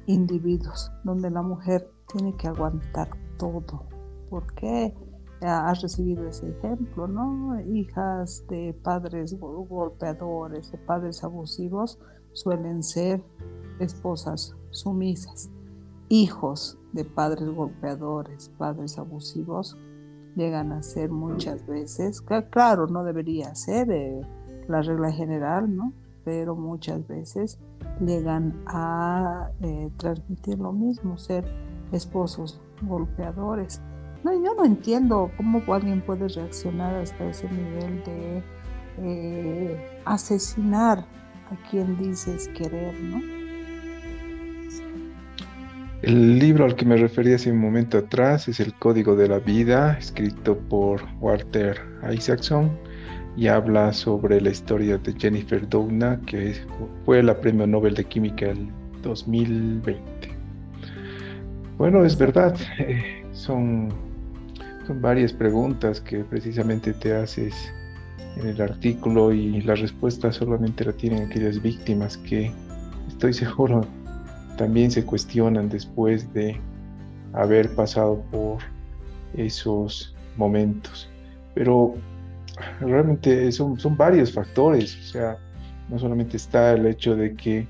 individuos, 0.06 0.92
donde 1.04 1.30
la 1.30 1.42
mujer 1.42 1.90
tiene 2.12 2.36
que 2.36 2.48
aguantar 2.48 3.10
todo. 3.38 3.86
¿Por 4.30 4.54
qué? 4.54 4.94
Has 5.42 5.82
recibido 5.82 6.28
ese 6.28 6.50
ejemplo, 6.50 7.08
¿no? 7.08 7.60
Hijas 7.62 8.46
de 8.48 8.74
padres 8.84 9.38
golpeadores, 9.40 10.72
de 10.72 10.78
padres 10.78 11.24
abusivos, 11.24 12.00
suelen 12.34 12.84
ser 12.84 13.24
esposas 13.80 14.56
sumisas. 14.70 15.50
Hijos 16.10 16.78
de 16.94 17.06
padres 17.06 17.50
golpeadores, 17.50 18.50
padres 18.58 18.98
abusivos, 18.98 19.78
llegan 20.36 20.72
a 20.72 20.84
ser 20.84 21.10
muchas 21.10 21.66
veces, 21.66 22.22
claro, 22.50 22.88
no 22.88 23.04
debería 23.04 23.54
ser 23.56 23.92
eh, 23.92 24.22
la 24.68 24.82
regla 24.82 25.12
general, 25.12 25.76
¿no? 25.76 25.94
Pero 26.24 26.56
muchas 26.56 27.08
veces 27.08 27.60
llegan 28.00 28.62
a 28.68 29.52
eh, 29.62 29.92
transmitir 29.98 30.60
lo 30.60 30.72
mismo, 30.72 31.18
ser 31.18 31.46
esposos 31.92 32.62
golpeadores. 32.82 33.82
No, 34.24 34.34
yo 34.34 34.54
no 34.56 34.66
entiendo 34.66 35.32
cómo 35.36 35.62
alguien 35.74 36.02
puede 36.02 36.28
reaccionar 36.28 36.96
hasta 36.96 37.30
ese 37.30 37.50
nivel 37.50 38.04
de 38.04 38.44
eh, 39.00 40.02
asesinar 40.06 41.00
a 41.00 41.70
quien 41.70 41.98
dices 41.98 42.50
querer, 42.50 42.94
¿no? 43.02 43.22
El 46.02 46.40
libro 46.40 46.66
al 46.66 46.76
que 46.76 46.86
me 46.86 46.98
refería 46.98 47.36
hace 47.36 47.52
un 47.52 47.60
momento 47.60 48.00
atrás 48.00 48.48
es 48.48 48.60
El 48.60 48.74
Código 48.74 49.16
de 49.16 49.28
la 49.28 49.38
Vida, 49.38 49.98
escrito 50.00 50.58
por 50.58 51.04
Walter 51.20 51.80
Isaacson 52.12 52.72
y 53.38 53.48
habla 53.48 53.94
sobre 53.94 54.42
la 54.42 54.50
historia 54.50 54.98
de 54.98 55.14
Jennifer 55.14 55.68
Doudna, 55.70 56.20
que 56.26 56.56
fue 57.06 57.22
la 57.22 57.40
premio 57.40 57.68
Nobel 57.68 57.94
de 57.94 58.04
Química 58.04 58.48
del 58.48 58.68
2020. 59.04 60.02
Bueno, 61.78 62.04
es 62.04 62.18
verdad, 62.18 62.56
son, 63.32 63.90
son 64.88 65.02
varias 65.02 65.34
preguntas 65.34 66.02
que 66.02 66.24
precisamente 66.24 66.94
te 66.94 67.14
haces 67.16 67.54
en 68.38 68.48
el 68.48 68.62
artículo 68.62 69.32
y 69.34 69.62
la 69.62 69.76
respuesta 69.76 70.32
solamente 70.32 70.86
la 70.86 70.94
tienen 70.94 71.24
aquellas 71.24 71.62
víctimas 71.62 72.18
que 72.18 72.52
estoy 73.10 73.34
seguro 73.34 73.86
también 74.58 74.92
se 74.92 75.04
cuestionan 75.04 75.70
después 75.70 76.32
de 76.34 76.60
haber 77.34 77.74
pasado 77.74 78.24
por 78.32 78.60
esos 79.36 80.16
momentos. 80.38 81.10
Pero 81.56 81.96
realmente 82.80 83.52
son, 83.52 83.80
son 83.80 83.98
varios 83.98 84.32
factores, 84.32 84.96
o 84.98 85.04
sea, 85.14 85.38
no 85.90 85.98
solamente 85.98 86.38
está 86.38 86.74
el 86.74 86.86
hecho 86.86 87.16
de 87.16 87.36
que 87.36 87.68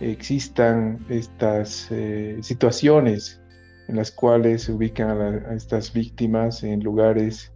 existan 0.00 0.98
estas 1.08 1.88
eh, 1.90 2.38
situaciones 2.42 3.40
en 3.88 3.96
las 3.96 4.10
cuales 4.10 4.62
se 4.62 4.72
ubican 4.72 5.10
a, 5.10 5.54
estas 5.54 5.92
víctimas 5.92 6.62
en 6.62 6.82
lugares 6.82 7.52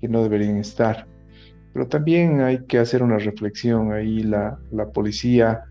que 0.00 0.08
no 0.08 0.22
deberían 0.22 0.56
estar. 0.56 1.06
Pero 1.72 1.86
también 1.88 2.40
hay 2.40 2.64
que 2.66 2.78
hacer 2.78 3.02
una 3.02 3.18
reflexión 3.18 3.92
ahí, 3.92 4.20
la, 4.20 4.58
la 4.70 4.90
policía 4.90 5.64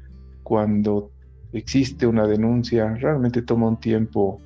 cuando 0.44 1.12
existe 1.54 2.06
una 2.06 2.28
denuncia 2.28 2.94
realmente 2.96 3.42
toma 3.42 3.68
un 3.68 3.80
tiempo 3.80 4.40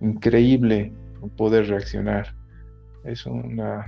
increíble 0.00 0.92
poder 1.36 1.68
reaccionar. 1.68 2.34
Es 3.04 3.26
una 3.26 3.84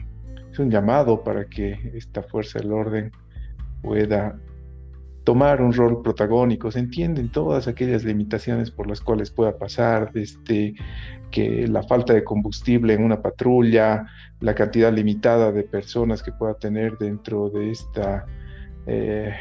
un 0.59 0.71
llamado 0.71 1.23
para 1.23 1.45
que 1.47 1.93
esta 1.95 2.23
fuerza 2.23 2.59
del 2.59 2.73
orden 2.73 3.13
pueda 3.83 4.39
tomar 5.27 5.61
un 5.61 5.73
rol 5.73 6.03
protagónico. 6.03 6.71
Se 6.71 6.79
entienden 6.79 7.33
todas 7.33 7.67
aquellas 7.67 8.05
limitaciones 8.05 8.71
por 8.71 8.87
las 8.87 9.01
cuales 9.01 9.33
pueda 9.33 9.59
pasar, 9.59 10.13
desde 10.13 10.77
que 11.33 11.67
la 11.67 11.83
falta 11.83 12.15
de 12.15 12.23
combustible 12.23 12.95
en 12.95 13.03
una 13.03 13.21
patrulla, 13.21 14.07
la 14.39 14.55
cantidad 14.55 14.93
limitada 14.93 15.51
de 15.51 15.65
personas 15.65 16.23
que 16.23 16.31
pueda 16.31 16.55
tener 16.55 16.97
dentro 16.99 17.51
de 17.51 17.73
esta 17.73 18.25
eh, 18.87 19.35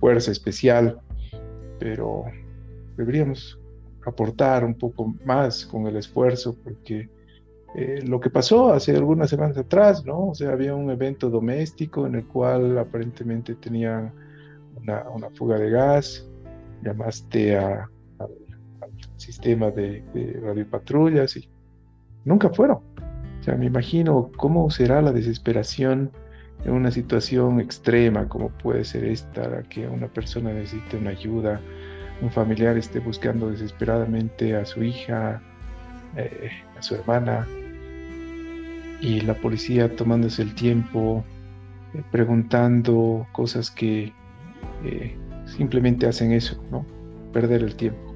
fuerza 0.00 0.32
especial, 0.32 0.98
pero 1.78 2.24
deberíamos 2.96 3.60
aportar 4.06 4.64
un 4.64 4.78
poco 4.78 5.14
más 5.26 5.66
con 5.66 5.86
el 5.86 5.96
esfuerzo 5.96 6.56
porque 6.64 7.10
eh, 7.74 8.00
lo 8.02 8.18
que 8.18 8.30
pasó 8.30 8.72
hace 8.72 8.96
algunas 8.96 9.28
semanas 9.28 9.58
atrás, 9.58 10.06
¿no? 10.06 10.28
O 10.28 10.34
sea, 10.34 10.52
había 10.52 10.74
un 10.74 10.90
evento 10.90 11.28
doméstico 11.28 12.06
en 12.06 12.14
el 12.14 12.24
cual 12.24 12.78
aparentemente 12.78 13.56
tenían 13.56 14.10
una, 14.76 15.30
fuga 15.34 15.58
de 15.58 15.70
gas, 15.70 16.26
llamaste 16.82 17.58
al, 17.58 17.86
sistema 19.16 19.70
de, 19.70 20.04
de 20.14 20.40
radiopatrullas 20.42 21.36
y 21.36 21.48
nunca 22.24 22.50
fueron. 22.50 22.78
O 23.40 23.42
sea, 23.42 23.56
me 23.56 23.66
imagino 23.66 24.30
cómo 24.36 24.70
será 24.70 25.00
la 25.00 25.12
desesperación 25.12 26.10
en 26.64 26.72
una 26.72 26.90
situación 26.90 27.60
extrema 27.60 28.28
como 28.28 28.48
puede 28.50 28.84
ser 28.84 29.04
esta, 29.04 29.62
que 29.64 29.86
una 29.86 30.08
persona 30.08 30.52
necesite 30.52 30.96
una 30.96 31.10
ayuda, 31.10 31.60
un 32.22 32.30
familiar 32.30 32.76
esté 32.76 32.98
buscando 32.98 33.50
desesperadamente 33.50 34.56
a 34.56 34.64
su 34.64 34.82
hija, 34.82 35.40
eh, 36.16 36.50
a 36.76 36.82
su 36.82 36.94
hermana, 36.94 37.46
y 39.00 39.20
la 39.20 39.34
policía 39.34 39.94
tomándose 39.94 40.42
el 40.42 40.54
tiempo, 40.54 41.24
eh, 41.94 42.02
preguntando 42.10 43.26
cosas 43.32 43.70
que 43.70 44.12
eh, 44.84 45.16
simplemente 45.46 46.06
hacen 46.06 46.32
eso, 46.32 46.62
¿no? 46.70 46.84
Perder 47.32 47.62
el 47.62 47.74
tiempo. 47.76 48.14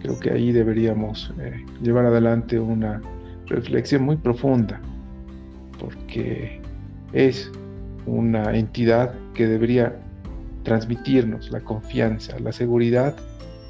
Creo 0.00 0.18
que 0.20 0.30
ahí 0.30 0.52
deberíamos 0.52 1.32
eh, 1.40 1.64
llevar 1.82 2.06
adelante 2.06 2.58
una 2.58 3.00
reflexión 3.46 4.02
muy 4.02 4.16
profunda, 4.16 4.80
porque 5.78 6.60
es 7.12 7.50
una 8.06 8.56
entidad 8.56 9.14
que 9.34 9.46
debería 9.46 9.96
transmitirnos 10.62 11.50
la 11.50 11.60
confianza, 11.60 12.38
la 12.38 12.52
seguridad 12.52 13.16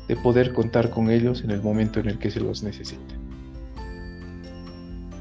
de 0.09 0.17
poder 0.17 0.53
contar 0.53 0.91
con 0.91 1.11
ellos 1.11 1.43
en 1.43 1.51
el 1.51 1.63
momento 1.63 2.01
en 2.01 2.09
el 2.09 2.19
que 2.19 2.31
se 2.31 2.41
los 2.41 2.63
necesite. 2.63 3.15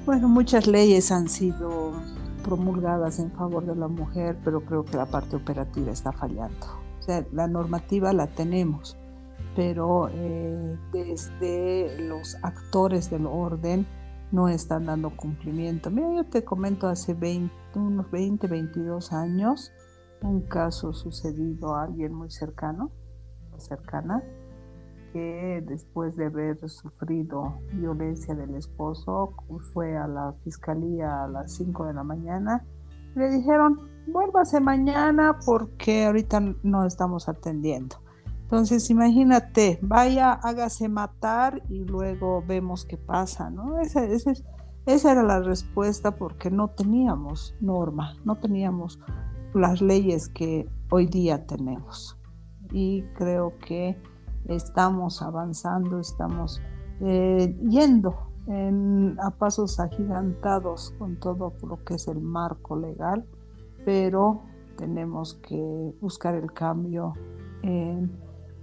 Bueno, 0.06 0.28
muchas 0.28 0.68
leyes 0.68 1.12
han 1.12 1.30
sido 1.30 1.94
promulgadas 2.44 3.20
en 3.20 3.32
favor 3.32 3.66
de 3.66 3.76
la 3.76 3.88
mujer, 3.88 4.38
pero 4.44 4.62
creo 4.62 4.84
que 4.84 4.98
la 4.98 5.06
parte 5.06 5.38
operativa 5.38 5.92
está 5.92 6.12
fallando. 6.12 6.83
O 7.04 7.06
sea, 7.06 7.26
la 7.34 7.50
normativa 7.50 8.14
la 8.14 8.28
tenemos, 8.28 8.98
pero 9.58 10.08
eh, 10.08 10.78
desde 10.94 12.00
los 12.00 12.38
actores 12.44 13.10
del 13.10 13.26
orden 13.26 13.86
no 14.32 14.48
están 14.48 14.86
dando 14.86 15.14
cumplimiento. 15.14 15.92
Mira, 15.92 16.14
yo 16.14 16.24
te 16.24 16.46
comento 16.46 16.88
hace 16.88 17.14
20, 17.14 17.54
unos 17.76 18.10
20, 18.10 18.48
22 18.48 19.12
años, 19.12 19.74
un 20.22 20.44
caso 20.44 20.94
sucedido 20.94 21.76
a 21.76 21.84
alguien 21.84 22.14
muy 22.14 22.32
cercano, 22.32 22.90
cercana, 23.58 24.24
que 25.12 25.62
después 25.68 26.16
de 26.16 26.28
haber 26.28 26.70
sufrido 26.70 27.60
violencia 27.74 28.34
del 28.34 28.56
esposo, 28.56 29.34
fue 29.74 29.98
a 29.98 30.08
la 30.08 30.36
fiscalía 30.46 31.26
a 31.26 31.28
las 31.28 31.54
5 31.56 31.86
de 31.86 31.94
la 31.96 32.04
mañana. 32.06 32.66
Le 33.14 33.30
dijeron, 33.30 33.93
vuélvase 34.08 34.60
mañana 34.60 35.40
porque 35.46 36.06
ahorita 36.06 36.42
no 36.64 36.86
estamos 36.86 37.30
atendiendo. 37.30 37.98
Entonces, 38.44 38.90
imagínate, 38.90 39.80
vaya, 39.82 40.34
hágase 40.34 40.88
matar 40.88 41.64
y 41.70 41.86
luego 41.86 42.44
vemos 42.46 42.86
qué 42.86 42.98
pasa, 42.98 43.50
¿no? 43.50 43.80
Esa, 43.80 44.04
esa 44.86 45.12
era 45.12 45.24
la 45.24 45.40
respuesta 45.40 46.16
porque 46.16 46.52
no 46.52 46.68
teníamos 46.70 47.56
norma, 47.62 48.16
no 48.26 48.36
teníamos 48.36 49.00
las 49.54 49.82
leyes 49.82 50.30
que 50.30 50.70
hoy 50.90 51.08
día 51.08 51.46
tenemos. 51.48 52.20
Y 52.72 53.04
creo 53.16 53.58
que 53.60 53.98
estamos 54.46 55.22
avanzando, 55.22 56.00
estamos 56.00 56.62
eh, 57.02 57.56
yendo 57.70 58.34
a 59.20 59.32
pasos 59.32 59.80
agigantados 59.80 60.94
con 61.00 61.18
todo 61.18 61.54
lo 61.66 61.84
que 61.86 61.96
es 61.96 62.08
el 62.10 62.20
marco 62.20 62.76
legal, 62.76 63.26
pero 63.86 64.44
tenemos 64.78 65.36
que 65.36 65.94
buscar 66.02 66.36
el 66.36 66.52
cambio 66.52 67.14
en 67.64 68.12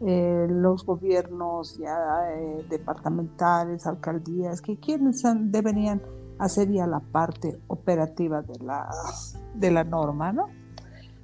los 0.00 0.84
gobiernos 0.84 1.78
ya 1.78 2.32
eh, 2.32 2.64
departamentales, 2.68 3.86
alcaldías, 3.86 4.62
que 4.62 4.78
quienes 4.78 5.22
deberían 5.44 6.02
hacer 6.38 6.70
ya 6.70 6.86
la 6.86 7.00
parte 7.00 7.60
operativa 7.66 8.40
de 8.40 8.58
la, 8.64 8.88
de 9.54 9.70
la 9.70 9.84
norma, 9.84 10.32
¿no? 10.32 10.46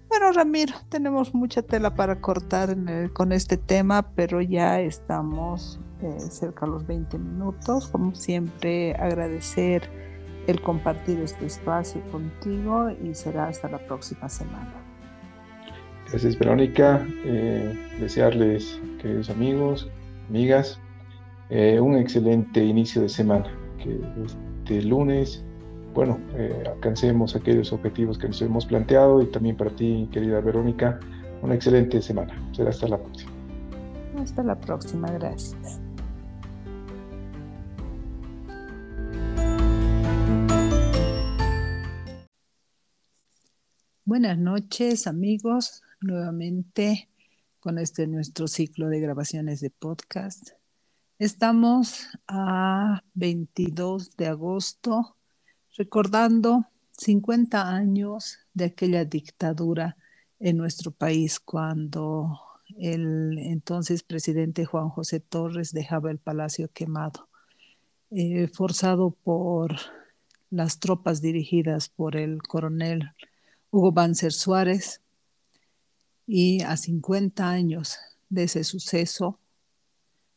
Bueno, 0.09 0.31
Ramiro, 0.33 0.75
tenemos 0.89 1.35
mucha 1.35 1.63
tela 1.63 1.95
para 1.95 2.21
cortar 2.21 2.77
con 3.13 3.33
este 3.33 3.57
tema, 3.57 4.13
pero 4.15 4.41
ya 4.41 4.81
estamos 4.81 5.81
eh, 6.01 6.21
cerca 6.21 6.65
de 6.65 6.73
los 6.73 6.87
20 6.87 7.19
minutos. 7.19 7.89
Como 7.89 8.15
siempre, 8.15 8.95
agradecer 8.95 9.91
el 10.47 10.61
compartir 10.61 11.19
este 11.21 11.47
espacio 11.47 12.01
contigo 12.13 12.91
y 12.91 13.15
será 13.15 13.49
hasta 13.49 13.69
la 13.69 13.79
próxima 13.79 14.29
semana. 14.29 14.75
Gracias, 16.11 16.39
Verónica. 16.39 17.07
Eh, 17.25 17.77
desearles, 18.01 18.81
queridos 19.01 19.29
amigos, 19.29 19.91
amigas, 20.29 20.81
eh, 21.51 21.81
un 21.81 21.97
excelente 21.97 22.65
inicio 22.65 23.03
de 23.03 23.09
semana. 23.09 23.47
Que 23.83 24.01
este 24.25 24.83
lunes 24.83 25.45
bueno, 25.97 26.21
eh, 26.35 26.63
alcancemos 26.67 27.35
aquellos 27.35 27.73
objetivos 27.73 28.19
que 28.19 28.27
nos 28.27 28.43
hemos 28.43 28.67
planteado 28.67 29.23
y 29.23 29.27
también 29.27 29.57
para 29.57 29.71
ti, 29.71 30.07
querida 30.13 30.41
Verónica, 30.43 31.01
una 31.41 31.55
excelente 31.55 32.03
semana. 32.03 32.35
Será 32.53 32.69
hasta 32.69 32.87
la 32.87 32.99
próxima. 32.99 33.33
Hasta 34.21 34.43
la 34.43 34.61
próxima, 34.61 35.11
gracias. 35.11 35.81
Buenas 44.19 44.39
noches 44.39 45.07
amigos, 45.07 45.83
nuevamente 46.01 47.11
con 47.61 47.77
este 47.77 48.07
nuestro 48.07 48.49
ciclo 48.49 48.89
de 48.89 48.99
grabaciones 48.99 49.61
de 49.61 49.69
podcast. 49.69 50.53
Estamos 51.19 52.07
a 52.27 53.03
22 53.13 54.17
de 54.17 54.29
agosto, 54.29 55.17
recordando 55.77 56.65
50 56.93 57.69
años 57.69 58.39
de 58.55 58.65
aquella 58.65 59.05
dictadura 59.05 59.99
en 60.41 60.57
nuestro 60.57 60.93
país 60.93 61.39
cuando 61.39 62.41
el 62.79 63.39
entonces 63.39 64.03
presidente 64.03 64.65
Juan 64.65 64.89
José 64.89 65.21
Torres 65.21 65.75
dejaba 65.75 66.11
el 66.11 66.17
palacio 66.17 66.71
quemado, 66.73 67.29
eh, 68.11 68.49
forzado 68.49 69.11
por 69.11 69.77
las 70.49 70.81
tropas 70.81 71.21
dirigidas 71.21 71.91
por 71.91 72.17
el 72.17 72.41
coronel 72.41 73.11
Hugo 73.77 73.93
Banzer 73.93 74.33
Suárez. 74.33 75.03
Y 76.27 76.63
a 76.63 76.79
50 76.79 77.47
años 77.47 77.99
de 78.31 78.45
ese 78.45 78.65
suceso, 78.65 79.39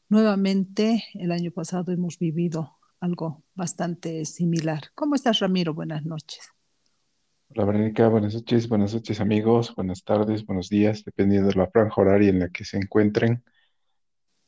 nuevamente 0.09 1.05
el 1.13 1.31
año 1.31 1.49
pasado 1.49 1.93
hemos 1.93 2.19
vivido 2.19 2.77
algo 2.99 3.41
bastante 3.55 4.25
similar. 4.25 4.91
¿Cómo 4.93 5.15
estás, 5.15 5.39
Ramiro? 5.39 5.73
Buenas 5.73 6.03
noches. 6.03 6.49
Hola, 7.47 7.63
Verónica. 7.63 8.09
Buenas 8.09 8.33
noches, 8.33 8.67
buenas 8.67 8.93
noches, 8.93 9.21
amigos. 9.21 9.73
Buenas 9.73 10.03
tardes, 10.03 10.45
buenos 10.45 10.67
días, 10.67 11.05
dependiendo 11.05 11.47
de 11.47 11.55
la 11.55 11.69
franja 11.71 12.01
horaria 12.01 12.31
en 12.31 12.39
la 12.39 12.49
que 12.49 12.65
se 12.65 12.75
encuentren. 12.75 13.41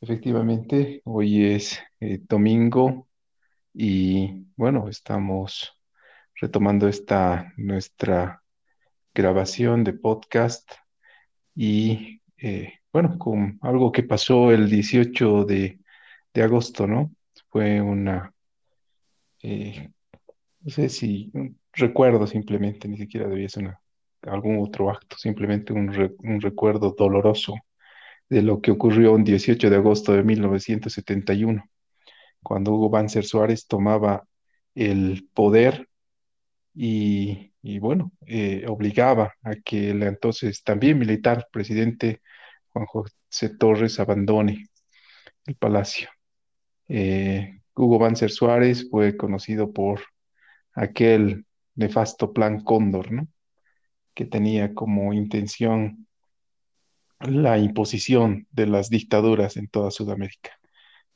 Efectivamente, 0.02 1.00
hoy 1.04 1.46
es 1.46 1.78
eh, 1.98 2.20
domingo 2.28 3.08
y 3.72 4.48
bueno, 4.54 4.90
estamos 4.90 5.80
retomando 6.38 6.88
esta 6.88 7.54
nuestra 7.56 8.41
grabación 9.14 9.84
de 9.84 9.92
podcast 9.92 10.70
y 11.54 12.20
eh, 12.38 12.74
bueno, 12.92 13.18
con 13.18 13.58
algo 13.62 13.92
que 13.92 14.02
pasó 14.02 14.52
el 14.52 14.68
18 14.68 15.44
de, 15.44 15.78
agosto, 16.34 16.86
¿no? 16.86 17.12
Fue 17.50 17.80
una, 17.80 18.32
eh, 19.42 19.90
no 20.60 20.70
sé 20.70 20.88
si 20.88 21.30
un 21.34 21.58
recuerdo 21.72 22.26
simplemente, 22.26 22.88
ni 22.88 22.96
siquiera 22.96 23.28
debía 23.28 23.48
ser 23.48 23.76
algún 24.22 24.58
otro 24.60 24.90
acto, 24.90 25.16
simplemente 25.18 25.72
un, 25.72 26.16
un 26.18 26.40
recuerdo 26.40 26.94
doloroso 26.96 27.54
de 28.28 28.42
lo 28.42 28.60
que 28.60 28.70
ocurrió 28.70 29.12
un 29.12 29.24
18 29.24 29.68
de 29.68 29.76
agosto 29.76 30.12
de 30.12 30.22
1971, 30.22 31.64
cuando 32.42 32.72
Hugo 32.72 32.90
Banzer 32.90 33.24
Suárez 33.24 33.66
tomaba 33.66 34.26
el 34.74 35.28
poder 35.34 35.88
y, 36.74 37.51
bueno, 37.78 38.12
eh, 38.26 38.64
obligaba 38.68 39.34
a 39.42 39.54
que 39.54 39.90
el 39.90 40.02
entonces 40.02 40.62
también 40.64 40.98
militar 40.98 41.46
presidente 41.52 42.20
Juan 42.72 42.86
José 42.86 43.56
Torres 43.58 44.00
abandone 44.00 44.66
el 45.46 45.56
palacio. 45.56 46.08
Eh, 46.88 47.60
Hugo 47.74 47.98
Banzer 47.98 48.30
Suárez 48.30 48.88
fue 48.90 49.16
conocido 49.16 49.72
por 49.72 50.02
aquel 50.74 51.46
nefasto 51.76 52.32
plan 52.32 52.62
Cóndor, 52.64 53.12
¿no? 53.12 53.28
que 54.14 54.24
tenía 54.26 54.74
como 54.74 55.12
intención 55.14 56.08
la 57.20 57.58
imposición 57.58 58.46
de 58.50 58.66
las 58.66 58.90
dictaduras 58.90 59.56
en 59.56 59.68
toda 59.68 59.90
Sudamérica. 59.92 60.50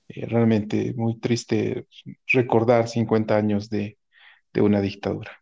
Eh, 0.09 0.26
realmente 0.26 0.94
muy 0.96 1.18
triste 1.18 1.88
recordar 2.28 2.88
50 2.88 3.37
años 3.37 3.68
de 3.68 3.98
una 4.54 4.80
dictadura. 4.80 5.32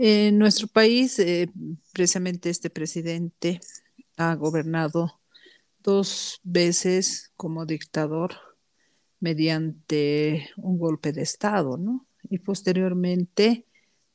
En 0.00 0.38
nuestro 0.38 0.68
país, 0.68 1.18
eh, 1.18 1.50
precisamente 1.92 2.50
este 2.50 2.70
presidente 2.70 3.58
ha 4.16 4.36
gobernado 4.36 5.20
dos 5.82 6.40
veces 6.44 7.32
como 7.36 7.66
dictador 7.66 8.34
mediante 9.18 10.50
un 10.56 10.78
golpe 10.78 11.12
de 11.12 11.22
Estado, 11.22 11.76
¿no? 11.78 12.06
Y 12.30 12.38
posteriormente 12.38 13.66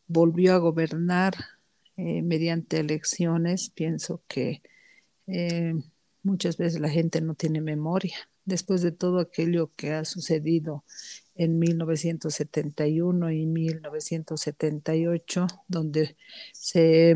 volvió 0.07 0.53
a 0.53 0.59
gobernar 0.59 1.33
eh, 1.97 2.21
mediante 2.21 2.79
elecciones. 2.79 3.69
Pienso 3.69 4.23
que 4.29 4.61
eh, 5.27 5.73
muchas 6.23 6.55
veces 6.55 6.79
la 6.79 6.89
gente 6.89 7.19
no 7.19 7.35
tiene 7.35 7.59
memoria. 7.59 8.15
Después 8.45 8.81
de 8.83 8.93
todo 8.93 9.19
aquello 9.19 9.71
que 9.75 9.91
ha 9.91 10.05
sucedido 10.05 10.85
en 11.35 11.59
1971 11.59 13.31
y 13.31 13.45
1978, 13.45 15.47
donde 15.67 16.15
se 16.51 17.15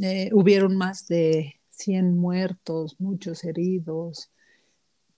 eh, 0.00 0.30
hubieron 0.32 0.76
más 0.76 1.06
de 1.08 1.60
100 1.70 2.18
muertos, 2.18 2.96
muchos 2.98 3.44
heridos, 3.44 4.30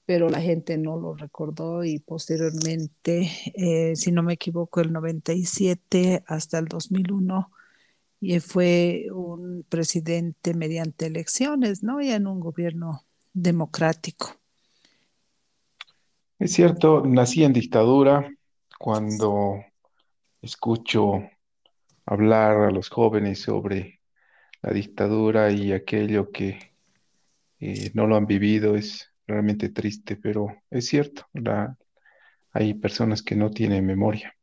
pero 0.07 0.29
la 0.29 0.40
gente 0.40 0.77
no 0.79 0.98
lo 0.98 1.14
recordó 1.14 1.85
y 1.85 1.98
posteriormente, 1.98 3.31
eh, 3.55 3.96
si 3.96 4.12
no 4.12 4.22
me 4.22 4.35
equivoco, 4.35 4.81
el 4.81 4.92
97 4.92 6.24
hasta 6.27 6.59
el 6.59 6.66
2001, 6.66 7.50
y 8.20 8.40
fue 8.40 9.07
un 9.12 9.64
presidente 9.68 10.55
mediante 10.55 11.07
elecciones, 11.07 11.83
¿no? 11.83 12.00
Y 12.00 12.11
en 12.11 12.27
un 12.27 12.40
gobierno 12.40 13.03
democrático. 13.35 14.37
Es 16.44 16.52
cierto, 16.52 17.02
nací 17.07 17.42
en 17.42 17.54
dictadura. 17.54 18.30
Cuando 18.78 19.64
escucho 20.42 21.22
hablar 22.04 22.59
a 22.59 22.70
los 22.70 22.90
jóvenes 22.90 23.40
sobre 23.40 24.02
la 24.61 24.70
dictadura 24.74 25.50
y 25.50 25.72
aquello 25.72 26.30
que 26.30 26.74
eh, 27.61 27.90
no 27.94 28.07
lo 28.07 28.16
han 28.16 28.26
vivido, 28.26 28.76
es 28.76 29.11
realmente 29.26 29.70
triste, 29.70 30.16
pero 30.16 30.48
es 30.68 30.87
cierto, 30.87 31.26
hay 32.52 32.74
personas 32.74 33.22
que 33.22 33.37
no 33.37 33.50
tienen 33.50 33.87
memoria. 33.87 34.37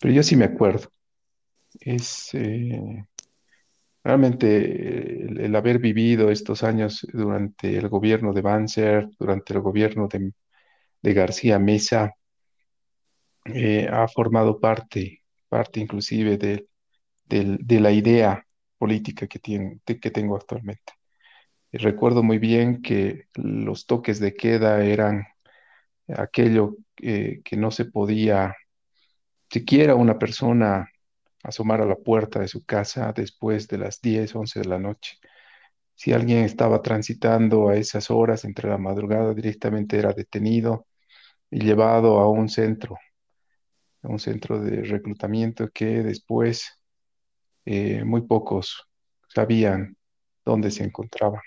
Pero 0.00 0.14
yo 0.14 0.22
sí 0.22 0.36
me 0.36 0.46
acuerdo. 0.46 0.88
Es 1.78 2.30
eh, 2.32 3.04
realmente 4.02 5.26
el, 5.26 5.40
el, 5.40 5.56
haber 5.56 5.78
vivido 5.78 6.30
estos 6.30 6.62
años 6.62 7.06
durante 7.12 7.76
el 7.76 7.90
gobierno 7.90 8.32
de 8.32 8.40
Banzer, 8.40 9.10
durante 9.18 9.52
el 9.52 9.60
gobierno 9.60 10.08
de 10.08 10.32
de 11.04 11.12
García 11.12 11.58
Mesa 11.58 12.14
eh, 13.44 13.86
ha 13.92 14.08
formado 14.08 14.58
parte, 14.58 15.22
parte 15.50 15.78
inclusive 15.80 16.38
de, 16.38 16.66
de, 17.26 17.80
la 17.80 17.92
idea 17.92 18.46
política 18.78 19.26
que, 19.26 19.38
tiene, 19.38 19.80
que 19.84 20.10
tengo 20.10 20.34
actualmente. 20.34 20.94
Y 21.70 21.76
recuerdo 21.76 22.22
muy 22.22 22.38
bien 22.38 22.80
que 22.80 23.26
los 23.34 23.84
toques 23.84 24.18
de 24.18 24.34
queda 24.34 24.82
eran 24.82 25.26
aquello 26.08 26.76
que 26.96 27.56
no 27.58 27.70
se 27.70 27.84
podía, 27.84 28.56
siquiera 29.50 29.96
una 29.96 30.18
persona 30.18 30.88
asomar 31.42 31.82
a 31.82 31.86
la 31.86 31.96
puerta 31.96 32.40
de 32.40 32.48
su 32.48 32.64
casa 32.64 33.12
después 33.14 33.68
de 33.68 33.76
las 33.76 34.00
10, 34.00 34.34
11 34.34 34.60
de 34.60 34.68
la 34.68 34.78
noche. 34.78 35.18
Si 35.94 36.14
alguien 36.14 36.44
estaba 36.44 36.80
transitando 36.80 37.68
a 37.68 37.76
esas 37.76 38.10
horas 38.10 38.46
entre 38.46 38.70
la 38.70 38.78
madrugada, 38.78 39.34
directamente 39.34 39.98
era 39.98 40.14
detenido 40.14 40.86
y 41.50 41.60
llevado 41.60 42.18
a 42.20 42.30
un 42.30 42.48
centro, 42.48 42.96
a 44.02 44.08
un 44.08 44.18
centro 44.18 44.60
de 44.60 44.82
reclutamiento 44.82 45.70
que 45.70 46.02
después 46.02 46.80
eh, 47.64 48.04
muy 48.04 48.22
pocos 48.22 48.88
sabían 49.28 49.96
dónde 50.44 50.70
se 50.70 50.84
encontraban. 50.84 51.40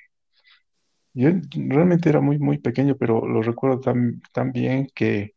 Yo 1.13 1.29
realmente 1.55 2.10
era 2.10 2.21
muy, 2.21 2.38
muy 2.39 2.60
pequeño, 2.60 2.95
pero 2.97 3.27
lo 3.27 3.41
recuerdo 3.41 3.79
tan, 3.81 4.21
bien 4.53 4.88
que, 4.93 5.33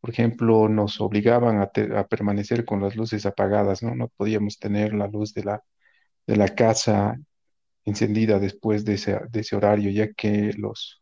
por 0.00 0.10
ejemplo, 0.10 0.68
nos 0.68 1.00
obligaban 1.00 1.60
a, 1.60 1.70
permanecer 2.08 2.64
con 2.64 2.82
las 2.82 2.96
luces 2.96 3.26
apagadas, 3.26 3.82
¿no? 3.82 3.94
No 3.94 4.08
podíamos 4.08 4.58
tener 4.58 4.94
la 4.94 5.08
luz 5.08 5.34
de 5.34 5.44
la, 5.44 5.62
de 6.26 6.36
la 6.36 6.48
casa 6.54 7.18
encendida 7.84 8.38
después 8.38 8.84
de 8.84 8.94
ese, 8.94 9.20
de 9.30 9.40
ese 9.40 9.56
horario, 9.56 9.90
ya 9.90 10.12
que 10.14 10.52
los, 10.56 11.00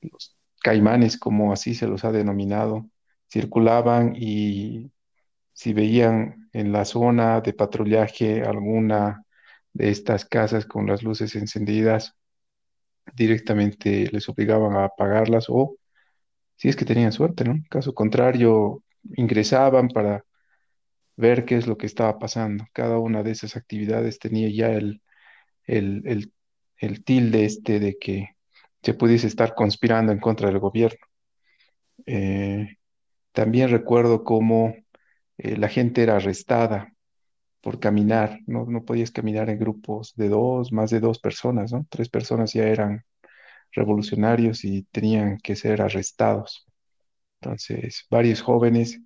los 0.00 0.36
caimanes, 0.62 1.18
como 1.18 1.52
así 1.52 1.74
se 1.74 1.86
los 1.86 2.04
ha 2.04 2.12
denominado, 2.12 2.86
circulaban 3.30 4.14
y 4.16 4.92
si 5.52 5.72
veían 5.74 6.48
en 6.52 6.72
la 6.72 6.84
zona 6.84 7.40
de 7.40 7.54
patrullaje 7.54 8.42
alguna 8.42 9.24
de 9.72 9.90
estas 9.90 10.24
casas 10.24 10.66
con 10.66 10.86
las 10.86 11.02
luces 11.02 11.34
encendidas, 11.36 12.16
directamente 13.14 14.08
les 14.12 14.28
obligaban 14.28 14.76
a 14.76 14.84
apagarlas 14.86 15.46
o, 15.48 15.76
si 16.56 16.68
es 16.68 16.76
que 16.76 16.84
tenían 16.84 17.12
suerte, 17.12 17.44
¿no? 17.44 17.56
Caso 17.70 17.94
contrario, 17.94 18.84
ingresaban 19.16 19.88
para 19.88 20.24
ver 21.16 21.44
qué 21.44 21.56
es 21.56 21.66
lo 21.66 21.76
que 21.78 21.86
estaba 21.86 22.18
pasando. 22.18 22.64
Cada 22.72 22.98
una 22.98 23.22
de 23.22 23.32
esas 23.32 23.56
actividades 23.56 24.18
tenía 24.18 24.48
ya 24.50 24.72
el, 24.72 25.02
el, 25.66 26.02
el, 26.06 26.32
el 26.78 27.04
tilde 27.04 27.44
este 27.44 27.80
de 27.80 27.98
que 27.98 28.31
se 28.82 28.94
pudiese 28.94 29.26
estar 29.26 29.54
conspirando 29.54 30.12
en 30.12 30.18
contra 30.20 30.48
del 30.48 30.58
gobierno. 30.58 31.06
Eh, 32.06 32.76
también 33.32 33.70
recuerdo 33.70 34.24
cómo 34.24 34.74
eh, 35.38 35.56
la 35.56 35.68
gente 35.68 36.02
era 36.02 36.16
arrestada 36.16 36.92
por 37.62 37.80
caminar, 37.80 38.40
no, 38.46 38.66
no 38.66 38.84
podías 38.84 39.10
caminar 39.12 39.50
en 39.50 39.58
grupos 39.58 40.14
de 40.16 40.28
dos, 40.28 40.72
más 40.72 40.90
de 40.90 41.00
dos 41.00 41.18
personas, 41.20 41.72
¿no? 41.72 41.86
Tres 41.90 42.08
personas 42.08 42.52
ya 42.54 42.64
eran 42.68 43.04
revolucionarios 43.72 44.64
y 44.64 44.84
tenían 44.92 45.38
que 45.38 45.56
ser 45.56 45.82
arrestados. 45.82 46.66
Entonces, 47.40 48.06
varios 48.10 48.42
jóvenes 48.42 49.00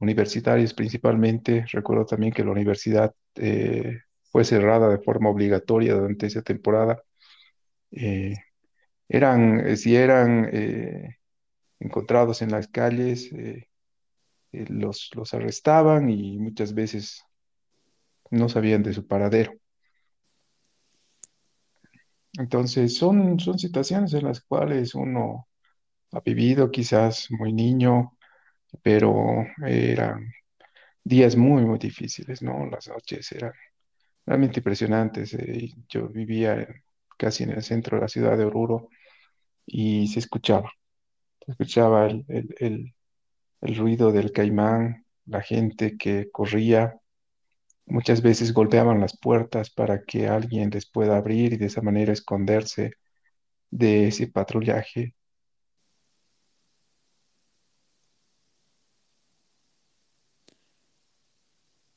universitarios 0.00 0.74
principalmente, 0.74 1.66
recuerdo 1.72 2.06
también 2.06 2.32
que 2.32 2.44
la 2.44 2.52
universidad 2.52 3.14
eh, 3.36 4.00
fue 4.30 4.44
cerrada 4.44 4.88
de 4.88 4.98
forma 4.98 5.30
obligatoria 5.30 5.94
durante 5.94 6.26
esa 6.26 6.42
temporada. 6.42 7.02
Eh, 7.92 8.34
eran, 9.08 9.60
eh, 9.66 9.76
si 9.76 9.96
eran 9.96 10.50
encontrados 11.80 12.42
en 12.42 12.50
las 12.50 12.66
calles, 12.68 13.30
los, 14.52 15.10
los 15.14 15.34
arrestaban 15.34 16.08
y 16.08 16.38
muchas 16.38 16.72
veces 16.74 17.22
no 18.30 18.48
sabían 18.50 18.82
de 18.82 18.92
su 18.92 19.06
paradero. 19.06 19.52
Entonces, 22.38 22.96
son, 22.96 23.38
son 23.38 23.58
situaciones 23.58 24.12
en 24.14 24.24
las 24.24 24.40
cuales 24.40 24.94
uno 24.94 25.48
ha 26.12 26.20
vivido 26.20 26.70
quizás 26.70 27.28
muy 27.30 27.52
niño, 27.52 28.16
pero 28.82 29.44
eran 29.66 30.32
días 31.04 31.36
muy, 31.36 31.64
muy 31.66 31.78
difíciles, 31.78 32.42
¿no? 32.42 32.66
Las 32.68 32.88
noches 32.88 33.30
eran 33.32 33.52
realmente 34.26 34.60
impresionantes. 34.60 35.34
eh, 35.34 35.70
Yo 35.88 36.08
vivía 36.08 36.54
en- 36.56 36.84
casi 37.18 37.44
en 37.44 37.50
el 37.52 37.62
centro 37.62 37.96
de 37.96 38.02
la 38.02 38.08
ciudad 38.08 38.36
de 38.38 38.44
Oruro 38.44 38.88
y 39.66 40.08
se 40.08 40.20
escuchaba, 40.20 40.72
se 41.46 41.52
escuchaba 41.52 42.06
el, 42.06 42.24
el, 42.28 42.54
el- 42.60 42.94
ruido 43.76 44.12
del 44.12 44.32
caimán, 44.32 45.06
la 45.26 45.42
gente 45.42 45.96
que 45.98 46.30
corría. 46.30 47.00
Muchas 47.86 48.22
veces 48.22 48.52
golpeaban 48.54 49.00
las 49.00 49.18
puertas 49.18 49.70
para 49.70 50.04
que 50.04 50.28
alguien 50.28 50.70
les 50.70 50.86
pueda 50.90 51.16
abrir 51.18 51.54
y 51.54 51.56
de 51.58 51.66
esa 51.66 51.82
manera 51.82 52.12
esconderse 52.12 52.92
de 53.70 54.08
ese 54.08 54.28
patrullaje. 54.28 55.14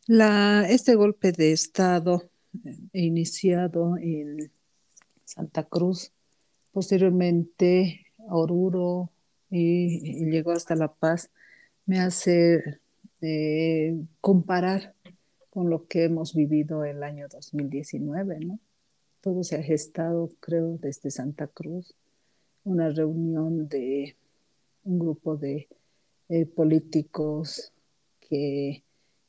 La, 0.08 0.68
este 0.70 0.96
golpe 0.96 1.32
de 1.34 1.52
Estado 1.52 2.30
eh, 2.66 2.78
iniciado 2.94 3.98
en 3.98 4.52
Santa 5.28 5.64
Cruz, 5.64 6.14
posteriormente 6.72 8.06
Oruro 8.30 9.12
y, 9.50 10.24
y 10.24 10.32
llegó 10.32 10.52
hasta 10.52 10.76
La 10.76 10.88
Paz, 10.94 11.30
me 11.86 12.00
hace 12.00 12.80
eh, 13.22 14.00
comparar 14.22 14.94
con 15.50 15.70
lo 15.70 15.88
que 15.88 16.06
hemos 16.06 16.34
vivido 16.34 16.86
el 16.86 17.04
año 17.04 17.28
2019, 17.28 18.40
¿no? 18.40 18.60
Todo 19.22 19.44
se 19.44 19.58
ha 19.58 19.64
gestado, 19.64 20.30
creo, 20.40 20.78
desde 20.78 21.12
Santa 21.12 21.48
Cruz, 21.48 21.94
una 22.64 22.90
reunión 22.90 23.68
de 23.68 24.16
un 24.84 25.00
grupo 25.00 25.36
de 25.36 25.68
eh, 26.30 26.46
políticos 26.46 27.74
que 28.20 28.84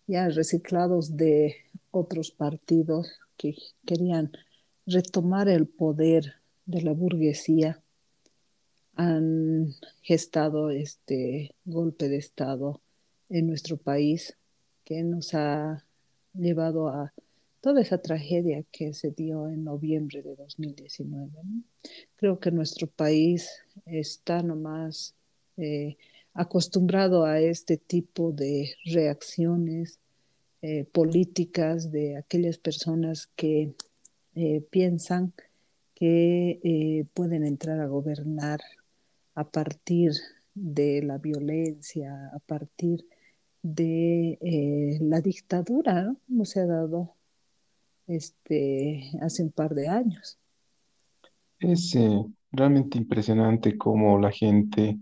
ya 0.07 0.29
reciclados 0.29 1.17
de 1.17 1.57
otros 1.91 2.31
partidos 2.31 3.19
que 3.37 3.57
querían 3.85 4.31
retomar 4.89 5.49
el 5.49 5.67
poder 5.67 6.35
de 6.67 6.83
la 6.83 6.93
burguesía, 6.93 7.83
han 8.95 9.75
gestado 10.03 10.71
este 10.71 11.55
golpe 11.65 12.09
de 12.09 12.17
Estado 12.17 12.81
en 13.29 13.47
nuestro 13.47 13.77
país 13.77 14.37
que 14.85 15.03
nos 15.05 15.35
ha 15.35 15.85
llevado 16.35 16.89
a 16.89 17.13
toda 17.61 17.83
esa 17.83 17.99
tragedia 17.99 18.65
que 18.73 18.95
se 18.95 19.11
dio 19.11 19.49
en 19.49 19.65
noviembre 19.65 20.23
de 20.23 20.35
2019. 20.35 21.31
¿no? 21.45 21.63
Creo 22.17 22.41
que 22.41 22.51
nuestro 22.51 22.87
país 22.87 23.51
está 23.87 24.43
nomás 24.43 25.15
eh, 25.59 25.97
acostumbrado 26.33 27.25
a 27.25 27.41
este 27.41 27.77
tipo 27.77 28.33
de 28.33 28.75
reacciones 28.85 29.99
eh, 30.63 30.85
políticas 30.91 31.93
de 31.93 32.17
aquellas 32.17 32.59
personas 32.59 33.29
que 33.37 33.75
eh, 34.41 34.65
piensan 34.71 35.33
que 35.97 36.61
eh, 36.63 37.07
pueden 37.13 37.45
entrar 37.45 37.81
a 37.81 37.89
gobernar 37.89 38.61
a 39.35 39.43
partir 39.43 40.13
de 40.55 41.03
la 41.03 41.19
violencia, 41.19 42.31
a 42.33 42.39
partir 42.39 43.05
de 43.63 44.39
eh, 44.41 44.99
la 45.01 45.21
dictadura. 45.21 46.15
Como 46.29 46.45
se 46.45 46.61
ha 46.61 46.67
dado 46.67 47.17
este, 48.07 49.11
hace 49.21 49.43
un 49.43 49.51
par 49.51 49.75
de 49.75 49.89
años. 49.89 50.39
Es 51.59 51.99
realmente 52.53 52.97
impresionante 52.97 53.77
cómo 53.77 54.21
la 54.21 54.31
gente 54.31 54.99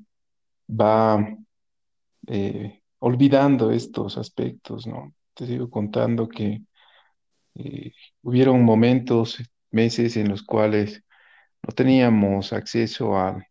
va 0.68 1.36
olvidando 3.00 3.70
estos 3.70 4.16
aspectos, 4.16 4.86
¿no? 4.86 5.12
Te 5.34 5.46
sigo 5.46 5.68
contando 5.68 6.26
que 6.26 6.62
eh, 7.58 7.92
hubieron 8.22 8.64
momentos, 8.64 9.38
meses 9.70 10.16
en 10.16 10.28
los 10.28 10.42
cuales 10.42 11.02
no 11.62 11.74
teníamos 11.74 12.52
acceso 12.52 13.16
a, 13.18 13.42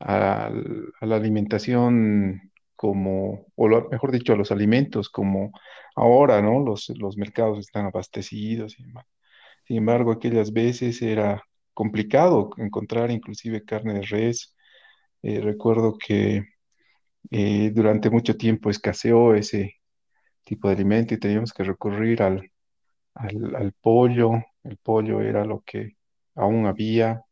la 0.00 1.16
alimentación 1.16 2.52
como, 2.76 3.46
o 3.56 3.68
mejor 3.90 4.12
dicho, 4.12 4.32
a 4.32 4.36
los 4.36 4.52
alimentos 4.52 5.08
como 5.10 5.52
ahora, 5.96 6.40
¿no? 6.42 6.60
Los, 6.60 6.90
los 6.98 7.16
mercados 7.16 7.58
están 7.58 7.86
abastecidos 7.86 8.78
y 8.78 8.84
demás. 8.84 9.06
Sin 9.66 9.78
embargo, 9.78 10.12
aquellas 10.12 10.52
veces 10.52 11.02
era 11.02 11.42
complicado 11.74 12.50
encontrar 12.58 13.10
inclusive 13.10 13.64
carne 13.64 13.94
de 13.94 14.02
res. 14.02 14.56
Eh, 15.22 15.40
recuerdo 15.40 15.96
que 15.98 16.44
eh, 17.30 17.70
durante 17.74 18.10
mucho 18.10 18.36
tiempo 18.36 18.70
escaseó 18.70 19.34
ese 19.34 19.76
tipo 20.44 20.68
de 20.68 20.74
alimento 20.76 21.14
y 21.14 21.20
teníamos 21.20 21.52
que 21.52 21.64
recurrir 21.64 22.22
al, 22.22 22.50
al, 23.18 23.72
pollo. 23.80 24.32
El 24.64 24.76
pollo 24.78 25.20
era 25.20 25.44
lo 25.44 25.62
que 25.64 25.96
aún 26.34 26.66
había. 26.66 27.22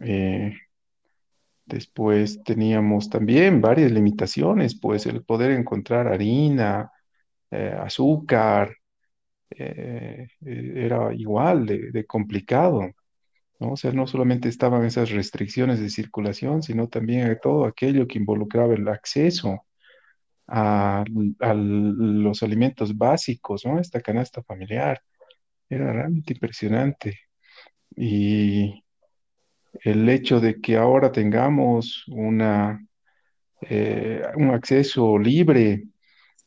Eh, 0.00 0.54
después 1.66 2.42
teníamos 2.44 3.10
también 3.10 3.60
varias 3.60 3.92
limitaciones, 3.92 4.78
pues 4.78 5.06
el 5.06 5.24
poder 5.24 5.52
encontrar 5.52 6.08
harina, 6.08 6.90
eh, 7.50 7.74
azúcar, 7.78 8.76
eh, 9.50 10.28
era 10.42 11.14
igual 11.14 11.66
de, 11.66 11.90
de 11.92 12.06
complicado. 12.06 12.82
¿no? 13.60 13.72
O 13.72 13.76
sea, 13.76 13.92
no 13.92 14.06
solamente 14.06 14.48
estaban 14.48 14.84
esas 14.84 15.10
restricciones 15.10 15.80
de 15.80 15.90
circulación, 15.90 16.62
sino 16.62 16.88
también 16.88 17.38
todo 17.42 17.66
aquello 17.66 18.06
que 18.08 18.18
involucraba 18.18 18.74
el 18.74 18.88
acceso 18.88 19.64
a, 20.46 21.04
los 21.08 22.42
alimentos 22.42 22.96
básicos, 22.96 23.64
¿no? 23.66 23.78
Esta 23.80 24.00
canasta 24.00 24.42
familiar 24.42 25.00
era 25.68 25.92
realmente 25.92 26.34
impresionante. 26.34 27.20
Y 27.96 28.84
el 29.82 30.08
hecho 30.08 30.40
de 30.40 30.60
que 30.60 30.76
ahora 30.76 31.12
tengamos 31.12 32.04
una, 32.08 32.86
eh, 33.62 34.22
un 34.36 34.50
acceso 34.50 35.18
libre 35.18 35.84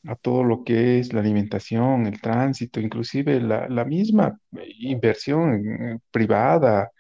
a 0.08 0.16
todo 0.16 0.44
lo 0.44 0.64
que 0.64 1.00
es 1.00 1.14
la 1.14 1.22
alimentación, 1.22 2.08
el 2.08 2.22
tránsito, 2.22 2.80
inclusive 2.80 3.42
la, 3.42 3.68
la 3.70 3.86
misma 3.86 4.40
inversión 4.80 6.02
privada, 6.12 6.92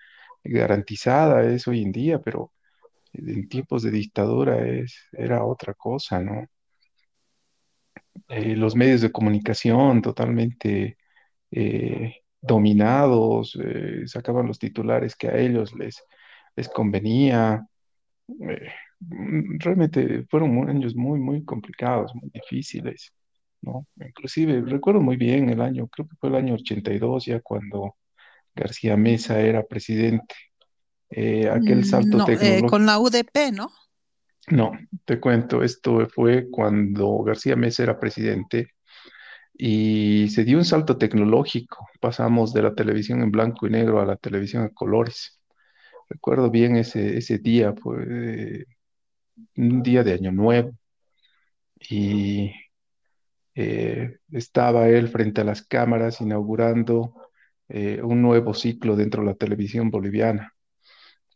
garantizada 0.43 1.43
es 1.43 1.67
hoy 1.67 1.83
en 1.83 1.91
día, 1.91 2.19
pero 2.19 2.53
en 3.13 3.47
tiempos 3.49 3.83
de 3.83 3.91
dictadura 3.91 4.67
es, 4.67 5.07
era 5.13 5.43
otra 5.43 5.73
cosa, 5.73 6.19
¿no? 6.19 6.47
Eh, 8.29 8.55
los 8.55 8.75
medios 8.75 9.01
de 9.01 9.11
comunicación 9.11 10.01
totalmente 10.01 10.97
eh, 11.51 12.15
dominados, 12.41 13.57
eh, 13.63 14.03
sacaban 14.07 14.47
los 14.47 14.59
titulares 14.59 15.15
que 15.15 15.27
a 15.27 15.37
ellos 15.37 15.73
les, 15.75 16.03
les 16.55 16.69
convenía. 16.69 17.65
Eh, 18.27 18.69
mm, 18.99 19.59
realmente 19.59 20.25
fueron 20.29 20.69
años 20.69 20.95
muy, 20.95 21.19
muy 21.19 21.43
complicados, 21.45 22.13
muy 22.15 22.29
difíciles, 22.33 23.13
¿no? 23.61 23.87
Inclusive 23.97 24.61
recuerdo 24.61 25.01
muy 25.01 25.17
bien 25.17 25.49
el 25.49 25.61
año, 25.61 25.87
creo 25.87 26.07
que 26.07 26.15
fue 26.17 26.29
el 26.29 26.35
año 26.35 26.55
82, 26.55 27.25
ya 27.25 27.39
cuando 27.41 27.95
García 28.55 28.97
Mesa 28.97 29.39
era 29.39 29.63
presidente. 29.63 30.35
Eh, 31.09 31.49
aquel 31.49 31.79
Mm, 31.79 31.83
salto 31.83 32.17
No, 32.17 32.23
eh, 32.25 32.27
tecnológico 32.27 32.67
con 32.67 32.85
la 32.85 32.99
UDP, 32.99 33.51
¿no? 33.53 33.71
No, 34.49 34.71
te 35.05 35.19
cuento, 35.19 35.61
esto 35.63 36.07
fue 36.07 36.49
cuando 36.49 37.21
García 37.23 37.55
Mesa 37.57 37.83
era 37.83 37.99
presidente 37.99 38.69
y 39.53 40.29
se 40.29 40.43
dio 40.45 40.57
un 40.57 40.65
salto 40.65 40.97
tecnológico. 40.97 41.87
Pasamos 42.01 42.53
de 42.53 42.63
la 42.63 42.75
televisión 42.75 43.21
en 43.23 43.31
blanco 43.31 43.67
y 43.67 43.71
negro 43.71 44.01
a 44.01 44.05
la 44.05 44.17
televisión 44.17 44.63
a 44.63 44.69
colores. 44.69 45.41
Recuerdo 46.09 46.51
bien 46.51 46.77
ese, 46.77 47.17
ese 47.17 47.39
día, 47.39 47.73
fue 47.75 48.65
un 49.57 49.83
día 49.83 50.03
de 50.03 50.13
Año 50.13 50.31
Nuevo 50.31 50.71
y 51.89 52.51
eh, 53.55 54.17
estaba 54.31 54.87
él 54.89 55.07
frente 55.09 55.41
a 55.41 55.43
las 55.43 55.61
cámaras 55.63 56.21
inaugurando 56.21 57.13
eh, 57.69 58.01
un 58.03 58.21
nuevo 58.21 58.53
ciclo 58.53 58.95
dentro 58.95 59.21
de 59.21 59.27
la 59.29 59.35
televisión 59.35 59.89
boliviana. 59.89 60.53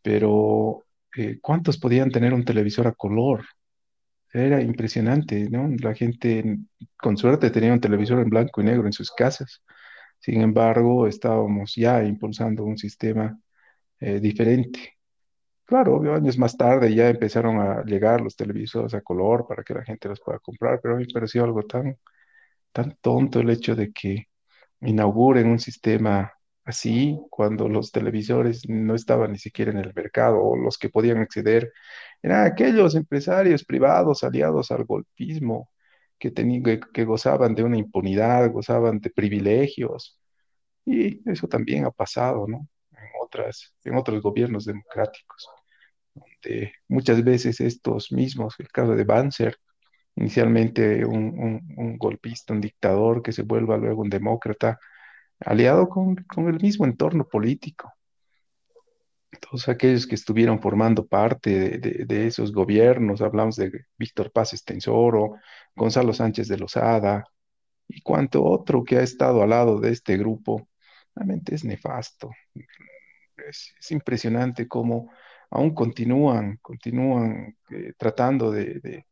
Pero, 0.02 0.84
eh, 1.16 1.38
¿cuántos 1.40 1.78
podían 1.78 2.10
tener 2.10 2.34
un 2.34 2.44
televisor 2.44 2.86
a 2.86 2.92
color? 2.92 3.44
Era 4.32 4.62
impresionante, 4.62 5.48
¿no? 5.50 5.68
La 5.80 5.94
gente, 5.94 6.58
con 6.96 7.16
suerte, 7.16 7.50
tenía 7.50 7.72
un 7.72 7.80
televisor 7.80 8.20
en 8.20 8.30
blanco 8.30 8.60
y 8.62 8.64
negro 8.64 8.86
en 8.86 8.92
sus 8.92 9.10
casas. 9.12 9.62
Sin 10.20 10.40
embargo, 10.42 11.06
estábamos 11.06 11.74
ya 11.76 12.02
impulsando 12.04 12.64
un 12.64 12.78
sistema 12.78 13.38
diferente. 14.00 14.96
Claro, 15.64 16.14
años 16.14 16.36
más 16.38 16.56
tarde 16.56 16.94
ya 16.94 17.08
empezaron 17.08 17.58
a 17.60 17.82
llegar 17.84 18.20
los 18.20 18.36
televisores 18.36 18.92
a 18.94 19.00
color 19.00 19.46
para 19.48 19.62
que 19.64 19.74
la 19.74 19.82
gente 19.84 20.08
los 20.08 20.20
pueda 20.20 20.38
comprar, 20.38 20.80
pero 20.82 20.94
a 20.94 20.98
mí 20.98 21.04
me 21.06 21.12
pareció 21.14 21.44
algo 21.44 21.62
tan, 21.62 21.96
tan 22.72 22.96
tonto 23.00 23.40
el 23.40 23.50
hecho 23.50 23.76
de 23.76 23.92
que 23.92 24.28
inauguren 24.80 25.48
un 25.48 25.58
sistema 25.60 26.32
así 26.64 27.18
cuando 27.30 27.68
los 27.68 27.92
televisores 27.92 28.68
no 28.68 28.94
estaban 28.94 29.32
ni 29.32 29.38
siquiera 29.38 29.72
en 29.72 29.78
el 29.78 29.92
mercado 29.94 30.42
o 30.42 30.56
los 30.56 30.78
que 30.78 30.88
podían 30.90 31.18
acceder 31.18 31.72
eran 32.22 32.46
aquellos 32.46 32.94
empresarios 32.94 33.64
privados 33.64 34.24
aliados 34.24 34.70
al 34.70 34.84
golpismo 34.84 35.70
que, 36.18 36.32
que 36.92 37.04
gozaban 37.04 37.54
de 37.54 37.64
una 37.64 37.78
impunidad, 37.78 38.50
gozaban 38.52 39.00
de 39.00 39.10
privilegios. 39.10 40.20
Y 40.84 41.28
eso 41.30 41.48
también 41.48 41.84
ha 41.84 41.90
pasado, 41.90 42.46
¿no? 42.48 42.68
En 42.92 43.08
otras, 43.22 43.74
en 43.84 43.96
otros 43.96 44.22
gobiernos 44.22 44.64
democráticos 44.66 45.48
donde 46.14 46.72
muchas 46.88 47.22
veces 47.24 47.60
estos 47.60 48.12
mismos, 48.12 48.54
el 48.58 48.68
caso 48.68 48.94
de 48.94 49.04
Banzer, 49.04 49.56
inicialmente 50.16 51.04
un, 51.04 51.96
golpista, 51.98 52.52
un 52.52 52.60
dictador 52.60 53.22
que 53.22 53.32
se 53.32 53.42
vuelva 53.42 53.76
luego 53.76 54.02
un 54.02 54.10
demócrata, 54.10 54.78
aliado 55.44 55.88
con, 55.88 56.16
el 56.48 56.60
mismo 56.60 56.84
entorno 56.84 57.26
político. 57.26 57.92
Todos 59.40 59.68
aquellos 59.68 60.06
que 60.06 60.14
estuvieron 60.14 60.60
formando 60.60 61.06
parte 61.06 61.78
de, 61.78 62.26
esos 62.26 62.52
gobiernos, 62.52 63.22
hablamos 63.22 63.56
de 63.56 63.86
Víctor 63.98 64.30
Paz 64.30 64.52
Estensoro, 64.52 65.36
Gonzalo 65.74 66.12
Sánchez 66.12 66.48
de 66.48 66.58
Lozada 66.58 67.24
y 67.88 68.02
cuanto 68.02 68.44
otro 68.44 68.84
que 68.84 68.98
ha 68.98 69.02
estado 69.02 69.42
al 69.42 69.50
lado 69.50 69.80
de 69.80 69.90
este 69.90 70.16
grupo, 70.16 70.68
realmente 71.14 71.54
es 71.54 71.64
nefasto. 71.64 72.30
Es, 73.36 73.74
es 73.78 73.90
impresionante 73.90 74.68
cómo 74.68 75.10
aún 75.52 75.74
continúan, 75.74 76.58
continúan 76.62 77.56
eh, 77.70 77.92
tratando 77.96 78.50
de, 78.50 79.04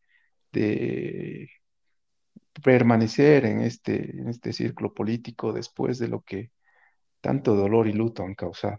permanecer 2.62 3.44
en 3.44 3.60
este, 3.60 4.10
en 4.18 4.28
este 4.28 4.52
círculo 4.52 4.92
político 4.92 5.52
después 5.52 5.98
de 5.98 6.08
lo 6.08 6.22
que 6.22 6.50
tanto 7.20 7.54
dolor 7.54 7.86
y 7.88 7.92
luto 7.92 8.22
han 8.22 8.34
causado. 8.34 8.78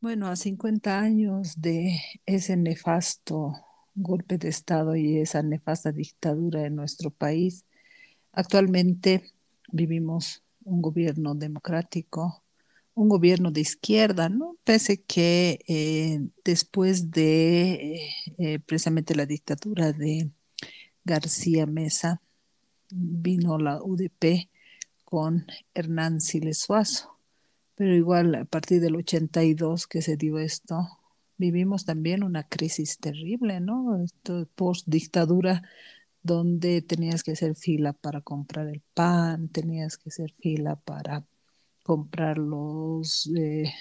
Bueno, 0.00 0.26
a 0.26 0.34
50 0.34 0.98
años 0.98 1.60
de 1.60 2.00
ese 2.26 2.56
nefasto 2.56 3.54
golpe 3.94 4.38
de 4.38 4.48
Estado 4.48 4.96
y 4.96 5.18
esa 5.18 5.42
nefasta 5.42 5.92
dictadura 5.92 6.66
en 6.66 6.76
nuestro 6.76 7.10
país, 7.10 7.64
actualmente 8.32 9.32
vivimos 9.70 10.42
un 10.64 10.82
gobierno 10.82 11.34
democrático, 11.34 12.41
un 12.94 13.08
gobierno 13.08 13.50
de 13.50 13.60
izquierda, 13.60 14.28
¿no? 14.28 14.56
Pese 14.64 15.02
que 15.02 15.60
eh, 15.66 16.20
después 16.44 17.10
de 17.10 18.00
eh, 18.38 18.58
precisamente 18.60 19.14
la 19.14 19.26
dictadura 19.26 19.92
de 19.92 20.30
García 21.04 21.66
Mesa, 21.66 22.20
vino 22.90 23.58
la 23.58 23.82
UDP 23.82 24.50
con 25.04 25.46
Hernán 25.74 26.20
Siles 26.20 26.58
Suazo. 26.58 27.18
Pero 27.74 27.94
igual 27.94 28.34
a 28.34 28.44
partir 28.44 28.80
del 28.80 28.96
82 28.96 29.86
que 29.86 30.02
se 30.02 30.16
dio 30.16 30.38
esto, 30.38 30.88
vivimos 31.38 31.84
también 31.84 32.22
una 32.22 32.44
crisis 32.44 32.98
terrible, 32.98 33.60
¿no? 33.60 34.04
post 34.54 34.86
dictadura 34.86 35.62
donde 36.22 36.82
tenías 36.82 37.22
que 37.24 37.32
hacer 37.32 37.56
fila 37.56 37.92
para 37.92 38.20
comprar 38.20 38.68
el 38.68 38.80
pan, 38.94 39.48
tenías 39.48 39.96
que 39.98 40.10
hacer 40.10 40.32
fila 40.38 40.76
para 40.76 41.24
comprar 41.82 42.38
los 42.38 43.30
eh, 43.36 43.72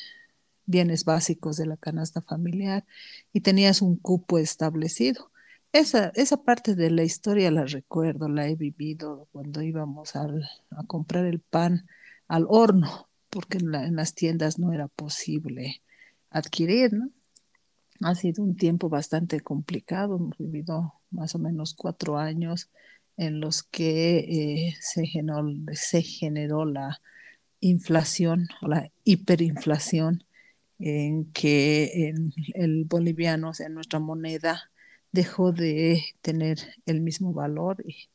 bienes 0.65 1.05
básicos 1.05 1.57
de 1.57 1.65
la 1.65 1.77
canasta 1.77 2.21
familiar 2.21 2.85
y 3.33 3.41
tenías 3.41 3.81
un 3.81 3.97
cupo 3.97 4.37
establecido. 4.37 5.31
Esa, 5.73 6.11
esa 6.15 6.43
parte 6.43 6.75
de 6.75 6.91
la 6.91 7.03
historia 7.03 7.51
la 7.51 7.65
recuerdo, 7.65 8.27
la 8.27 8.47
he 8.47 8.55
vivido 8.55 9.27
cuando 9.31 9.61
íbamos 9.61 10.15
a 10.15 10.27
comprar 10.87 11.25
el 11.25 11.39
pan 11.39 11.87
al 12.27 12.45
horno, 12.49 13.09
porque 13.29 13.57
en, 13.59 13.95
las 13.95 14.13
tiendas 14.13 14.59
no 14.59 14.73
era 14.73 14.87
posible 14.87 15.81
adquirir, 16.29 16.91
Ha 18.01 18.15
sido 18.15 18.43
un 18.43 18.55
tiempo 18.55 18.89
bastante 18.89 19.41
complicado, 19.41 20.17
hemos 20.17 20.37
vivido 20.37 20.93
más 21.11 21.35
o 21.35 21.39
menos 21.39 21.73
cuatro 21.75 22.17
años 22.17 22.69
en 23.17 23.39
los 23.39 23.63
que 23.63 24.19
eh, 24.19 24.75
se, 24.81 25.05
generó, 25.05 25.45
se 25.73 26.01
generó 26.01 26.65
la 26.65 27.01
inflación 27.61 28.49
o 28.61 28.67
la 28.67 28.91
hiperinflación 29.03 30.25
en 30.79 31.31
que 31.31 32.13
el 32.55 32.85
boliviano, 32.85 33.49
o 33.49 33.53
sea, 33.53 33.69
nuestra 33.69 33.99
moneda, 33.99 34.71
dejó 35.11 35.51
de 35.51 36.03
tener 36.21 36.57
el 36.85 37.01
mismo 37.01 37.33
valor 37.33 37.83
y 37.85 38.09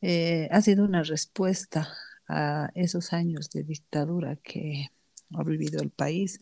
eh, 0.00 0.48
ha 0.50 0.62
sido 0.62 0.84
una 0.84 1.02
respuesta 1.02 1.88
a 2.28 2.70
esos 2.74 3.12
años 3.12 3.50
de 3.50 3.64
dictadura 3.64 4.36
que 4.36 4.88
ha 5.34 5.44
vivido 5.44 5.82
el 5.82 5.90
país. 5.90 6.40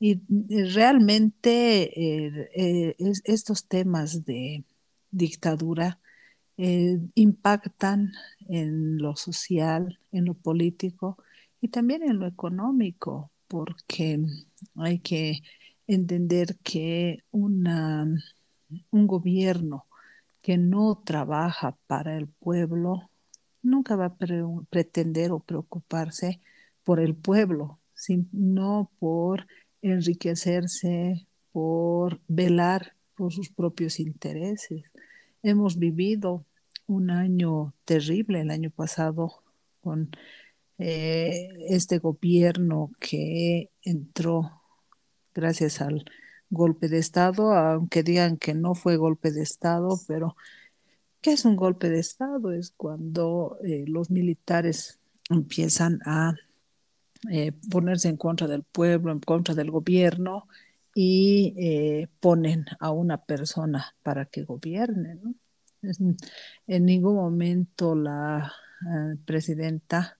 Y 0.00 0.20
realmente 0.72 1.90
eh, 2.54 2.96
estos 3.24 3.66
temas 3.66 4.24
de 4.24 4.64
dictadura 5.10 5.98
eh, 6.56 6.98
impactan 7.14 8.12
en 8.48 8.98
lo 8.98 9.16
social, 9.16 9.98
en 10.12 10.24
lo 10.26 10.34
político 10.34 11.18
y 11.60 11.68
también 11.68 12.02
en 12.02 12.18
lo 12.18 12.26
económico, 12.26 13.30
porque 13.48 14.20
hay 14.76 14.98
que 15.00 15.42
entender 15.86 16.56
que 16.62 17.24
una, 17.30 18.06
un 18.90 19.06
gobierno 19.06 19.86
que 20.42 20.58
no 20.58 21.02
trabaja 21.04 21.76
para 21.86 22.16
el 22.16 22.28
pueblo 22.28 23.10
nunca 23.62 23.96
va 23.96 24.06
a 24.06 24.16
pretender 24.70 25.32
o 25.32 25.40
preocuparse 25.40 26.40
por 26.84 27.00
el 27.00 27.14
pueblo, 27.14 27.78
sino 27.94 28.90
por 28.98 29.46
enriquecerse, 29.82 31.26
por 31.52 32.20
velar 32.28 32.94
por 33.14 33.32
sus 33.32 33.50
propios 33.50 33.98
intereses. 33.98 34.84
Hemos 35.42 35.78
vivido 35.78 36.44
un 36.86 37.10
año 37.10 37.74
terrible 37.84 38.40
el 38.40 38.50
año 38.50 38.70
pasado 38.70 39.42
con 39.80 40.10
eh, 40.78 41.48
este 41.70 41.98
gobierno 41.98 42.92
que 43.00 43.70
entró 43.82 44.62
gracias 45.34 45.80
al 45.80 46.04
golpe 46.50 46.88
de 46.88 46.98
Estado, 46.98 47.52
aunque 47.52 48.04
digan 48.04 48.36
que 48.36 48.54
no 48.54 48.74
fue 48.76 48.96
golpe 48.96 49.32
de 49.32 49.42
Estado, 49.42 50.00
pero 50.06 50.36
¿qué 51.20 51.32
es 51.32 51.44
un 51.44 51.56
golpe 51.56 51.90
de 51.90 51.98
Estado? 51.98 52.52
Es 52.52 52.70
cuando 52.70 53.58
eh, 53.64 53.84
los 53.88 54.10
militares 54.10 55.00
empiezan 55.30 56.00
a 56.06 56.34
eh, 57.30 57.52
ponerse 57.70 58.08
en 58.08 58.16
contra 58.16 58.46
del 58.46 58.62
pueblo, 58.62 59.10
en 59.10 59.20
contra 59.20 59.54
del 59.56 59.72
gobierno 59.72 60.46
y 60.94 62.08
ponen 62.18 62.66
a 62.80 62.90
una 62.90 63.24
persona 63.24 63.94
para 64.02 64.26
que 64.26 64.42
gobierne. 64.42 65.18
en 66.66 66.84
ningún 66.86 67.14
momento 67.14 67.94
la 67.94 68.52
presidenta 69.24 70.17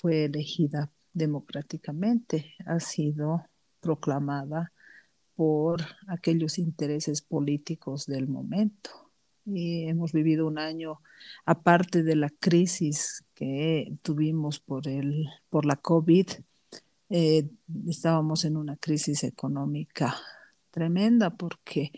fue 0.00 0.24
elegida 0.24 0.90
democráticamente, 1.12 2.54
ha 2.66 2.80
sido 2.80 3.44
proclamada 3.80 4.72
por 5.34 5.80
aquellos 6.08 6.58
intereses 6.58 7.22
políticos 7.22 8.06
del 8.06 8.28
momento. 8.28 8.90
Y 9.46 9.84
hemos 9.88 10.12
vivido 10.12 10.46
un 10.46 10.58
año, 10.58 11.00
aparte 11.44 12.02
de 12.02 12.14
la 12.14 12.30
crisis 12.30 13.24
que 13.34 13.92
tuvimos 14.02 14.60
por, 14.60 14.86
el, 14.86 15.26
por 15.48 15.64
la 15.64 15.76
COVID, 15.76 16.26
eh, 17.08 17.48
estábamos 17.88 18.44
en 18.44 18.56
una 18.56 18.76
crisis 18.76 19.24
económica 19.24 20.14
tremenda 20.70 21.30
porque 21.30 21.90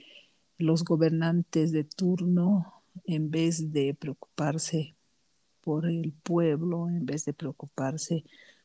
los 0.57 0.84
gobernantes 0.84 1.72
de 1.72 1.84
turno, 1.84 2.82
en 3.05 3.30
vez 3.30 3.72
de 3.72 3.94
preocuparse 3.94 4.94
por 5.62 5.86
el 5.86 6.12
pueblo 6.12 6.88
en 6.88 7.06
vez 7.06 7.24
de 7.24 7.32
preocuparse 7.32 8.24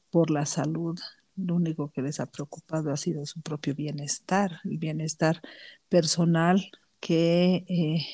por 0.09 0.29
la 0.31 0.45
salud. 0.45 0.99
Lo 1.35 1.55
único 1.55 1.91
que 1.91 2.01
les 2.01 2.19
ha 2.19 2.25
preocupado 2.25 2.91
ha 2.91 2.97
sido 2.97 3.25
su 3.25 3.41
propio 3.41 3.75
bienestar, 3.75 4.59
el 4.65 4.77
bienestar 4.77 5.41
personal 5.87 6.71
que 6.99 7.65
eh, 7.67 8.05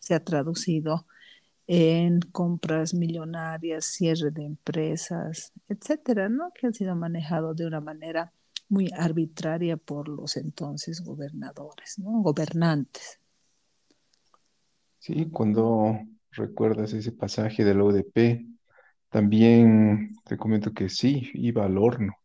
se 0.00 0.14
ha 0.14 0.24
traducido 0.24 1.06
en 1.66 2.20
compras 2.20 2.92
millonarias, 2.92 3.84
cierre 3.84 4.30
de 4.30 4.44
empresas, 4.44 5.52
etcétera, 5.68 6.28
¿no? 6.28 6.52
Que 6.52 6.66
han 6.66 6.74
sido 6.74 6.94
manejados 6.96 7.56
de 7.56 7.66
una 7.66 7.80
manera 7.80 8.32
muy 8.68 8.90
arbitraria 8.96 9.76
por 9.76 10.08
los 10.08 10.36
entonces 10.36 11.02
gobernadores, 11.02 11.98
¿no? 11.98 12.20
Gobernantes. 12.22 13.20
Sí, 14.98 15.26
cuando 15.30 16.00
recuerdas 16.32 16.92
ese 16.92 17.12
pasaje 17.12 17.64
del 17.64 17.80
ODP, 17.80 18.46
también 19.08 20.16
te 20.24 20.36
comento 20.36 20.72
que 20.72 20.88
sí, 20.88 21.30
iba 21.34 21.64
al 21.64 21.78
horno, 21.78 22.16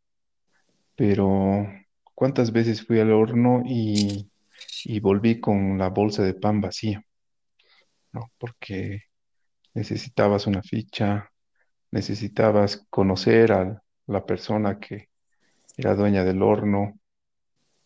pero 0.96 1.68
¿cuántas 2.16 2.52
veces 2.52 2.86
fui 2.86 3.00
al 3.00 3.12
horno 3.12 3.64
y, 3.66 4.32
volví 5.02 5.40
con 5.40 5.78
la 5.78 5.90
bolsa 5.90 6.24
de 6.24 6.34
pan 6.34 6.62
vacía? 6.62 7.04
¿no? 8.14 8.32
Porque 8.38 9.04
necesitabas 9.74 10.48
una 10.48 10.64
ficha, 10.64 11.30
necesitabas 11.92 12.86
conocer 12.90 13.52
a 13.52 13.84
la 14.08 14.26
persona 14.26 14.80
que 14.80 15.10
era 15.78 15.96
dueña 15.96 16.24
del 16.24 16.42
horno, 16.42 17.00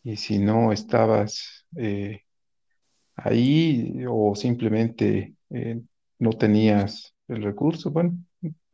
y 0.03 0.17
si 0.17 0.39
no 0.39 0.71
estabas 0.71 1.65
eh, 1.75 2.21
ahí 3.15 4.05
o 4.07 4.35
simplemente 4.35 5.35
eh, 5.49 5.81
no 6.21 6.33
tenías 6.33 7.15
el 7.27 7.41
recurso, 7.41 7.89
bueno, 7.89 8.15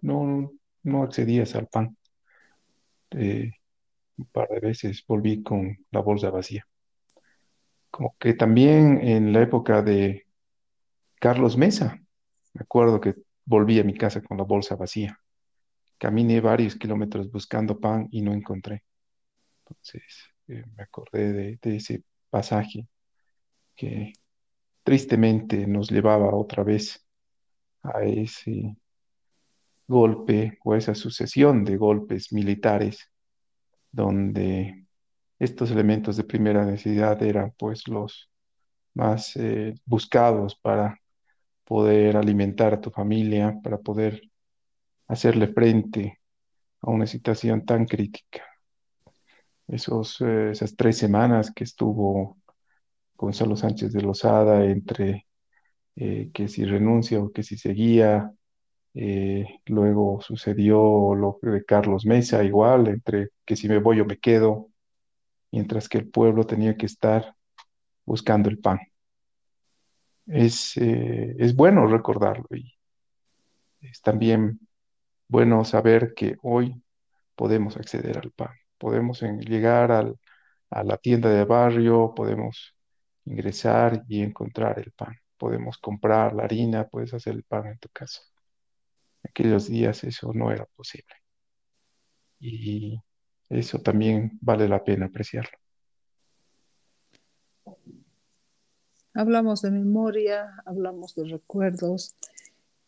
no, 0.01 0.51
no 0.83 1.03
accedías 1.03 1.55
al 1.55 1.67
pan. 1.67 1.95
Eh, 3.11 3.51
un 4.17 4.25
par 4.25 4.49
de 4.49 4.59
veces 4.59 5.05
volví 5.07 5.43
con 5.43 5.77
la 5.91 6.01
bolsa 6.01 6.29
vacía. 6.29 6.67
Como 7.89 8.17
que 8.19 8.33
también 8.33 8.99
en 9.01 9.31
la 9.31 9.43
época 9.43 9.81
de 9.81 10.27
Carlos 11.21 11.55
Mesa, 11.55 11.97
me 12.53 12.63
acuerdo 12.63 12.99
que 12.99 13.15
volví 13.45 13.79
a 13.79 13.85
mi 13.85 13.93
casa 13.93 14.21
con 14.21 14.37
la 14.37 14.43
bolsa 14.43 14.75
vacía. 14.75 15.17
Caminé 15.97 16.41
varios 16.41 16.75
kilómetros 16.75 17.31
buscando 17.31 17.79
pan 17.79 18.09
y 18.11 18.21
no 18.23 18.33
encontré. 18.33 18.83
Entonces 19.59 20.03
eh, 20.49 20.65
me 20.75 20.83
acordé 20.83 21.31
de, 21.31 21.59
de 21.61 21.75
ese 21.77 22.03
pasaje 22.29 22.89
que 23.73 24.11
tristemente 24.83 25.65
nos 25.65 25.89
llevaba 25.89 26.35
otra 26.35 26.63
vez 26.63 27.06
a 27.93 28.03
ese 28.03 28.75
golpe 29.87 30.57
o 30.63 30.75
esa 30.75 30.95
sucesión 30.95 31.63
de 31.63 31.77
golpes 31.77 32.33
militares 32.33 33.11
donde 33.91 34.85
estos 35.39 35.71
elementos 35.71 36.17
de 36.17 36.23
primera 36.23 36.65
necesidad 36.65 37.21
eran 37.23 37.53
pues 37.57 37.87
los 37.87 38.29
más 38.93 39.35
eh, 39.35 39.75
buscados 39.85 40.55
para 40.55 40.99
poder 41.63 42.17
alimentar 42.17 42.73
a 42.73 42.81
tu 42.81 42.89
familia, 42.89 43.59
para 43.63 43.77
poder 43.77 44.21
hacerle 45.07 45.47
frente 45.47 46.19
a 46.81 46.91
una 46.91 47.07
situación 47.07 47.65
tan 47.65 47.85
crítica. 47.85 48.43
Esos, 49.67 50.21
eh, 50.21 50.51
esas 50.51 50.75
tres 50.75 50.97
semanas 50.97 51.51
que 51.51 51.63
estuvo 51.65 52.37
Gonzalo 53.15 53.55
Sánchez 53.55 53.93
de 53.93 54.01
Lozada 54.01 54.65
entre 54.65 55.26
eh, 55.97 56.29
que 56.33 56.47
si 56.47 56.63
renuncia 56.63 57.19
o 57.19 57.31
que 57.31 57.43
si 57.43 57.57
seguía, 57.57 58.31
eh, 58.93 59.61
luego 59.65 60.21
sucedió 60.21 61.15
lo 61.15 61.39
de 61.41 61.65
Carlos 61.65 62.05
Mesa, 62.05 62.43
igual, 62.43 62.87
entre 62.87 63.29
que 63.45 63.55
si 63.55 63.67
me 63.67 63.79
voy 63.79 63.99
o 64.01 64.05
me 64.05 64.17
quedo, 64.19 64.69
mientras 65.51 65.89
que 65.89 65.97
el 65.99 66.09
pueblo 66.09 66.45
tenía 66.45 66.77
que 66.77 66.85
estar 66.85 67.35
buscando 68.05 68.49
el 68.49 68.59
pan. 68.59 68.79
Es, 70.27 70.77
eh, 70.77 71.35
es 71.39 71.55
bueno 71.55 71.87
recordarlo 71.87 72.47
y 72.51 72.73
es 73.81 74.01
también 74.01 74.59
bueno 75.27 75.65
saber 75.65 76.13
que 76.15 76.37
hoy 76.43 76.81
podemos 77.35 77.77
acceder 77.77 78.17
al 78.19 78.31
pan, 78.31 78.53
podemos 78.77 79.21
llegar 79.21 79.91
a 79.91 80.83
la 80.83 80.97
tienda 80.97 81.29
de 81.29 81.45
barrio, 81.45 82.13
podemos 82.15 82.75
ingresar 83.25 84.03
y 84.07 84.21
encontrar 84.21 84.79
el 84.79 84.91
pan, 84.91 85.15
podemos 85.37 85.77
comprar 85.77 86.33
la 86.33 86.43
harina, 86.43 86.87
puedes 86.87 87.13
hacer 87.13 87.35
el 87.35 87.43
pan 87.43 87.67
en 87.67 87.77
tu 87.79 87.89
casa 87.89 88.21
aquellos 89.27 89.67
días 89.67 90.03
eso 90.03 90.31
no 90.33 90.51
era 90.51 90.65
posible. 90.65 91.13
Y 92.39 93.01
eso 93.49 93.79
también 93.79 94.37
vale 94.41 94.67
la 94.67 94.83
pena 94.83 95.07
apreciarlo. 95.07 95.57
Hablamos 99.13 99.61
de 99.63 99.71
memoria, 99.71 100.61
hablamos 100.65 101.15
de 101.15 101.25
recuerdos 101.25 102.15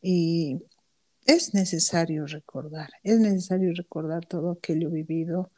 y 0.02 0.62
es 1.26 1.54
necesario 1.54 2.28
recordar, 2.28 2.90
es 3.04 3.20
necesario 3.20 3.74
recordar 3.76 4.26
todo 4.26 4.52
aquello 4.52 4.92
vivido 4.92 5.52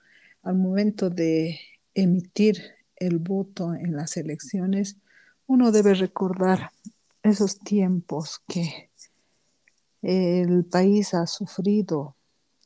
al 0.44 0.56
momento 0.56 1.10
de 1.10 1.60
emitir 1.94 2.58
el 2.96 3.20
voto 3.20 3.74
en 3.74 3.96
las 3.96 4.16
elecciones. 4.16 4.98
Uno 5.52 5.74
debe 5.74 5.96
recordar 5.96 6.72
esos 7.24 7.60
tiempos 7.60 8.42
que 8.48 8.90
el 10.02 10.64
país 10.64 11.14
ha 11.14 11.28
sufrido 11.28 12.16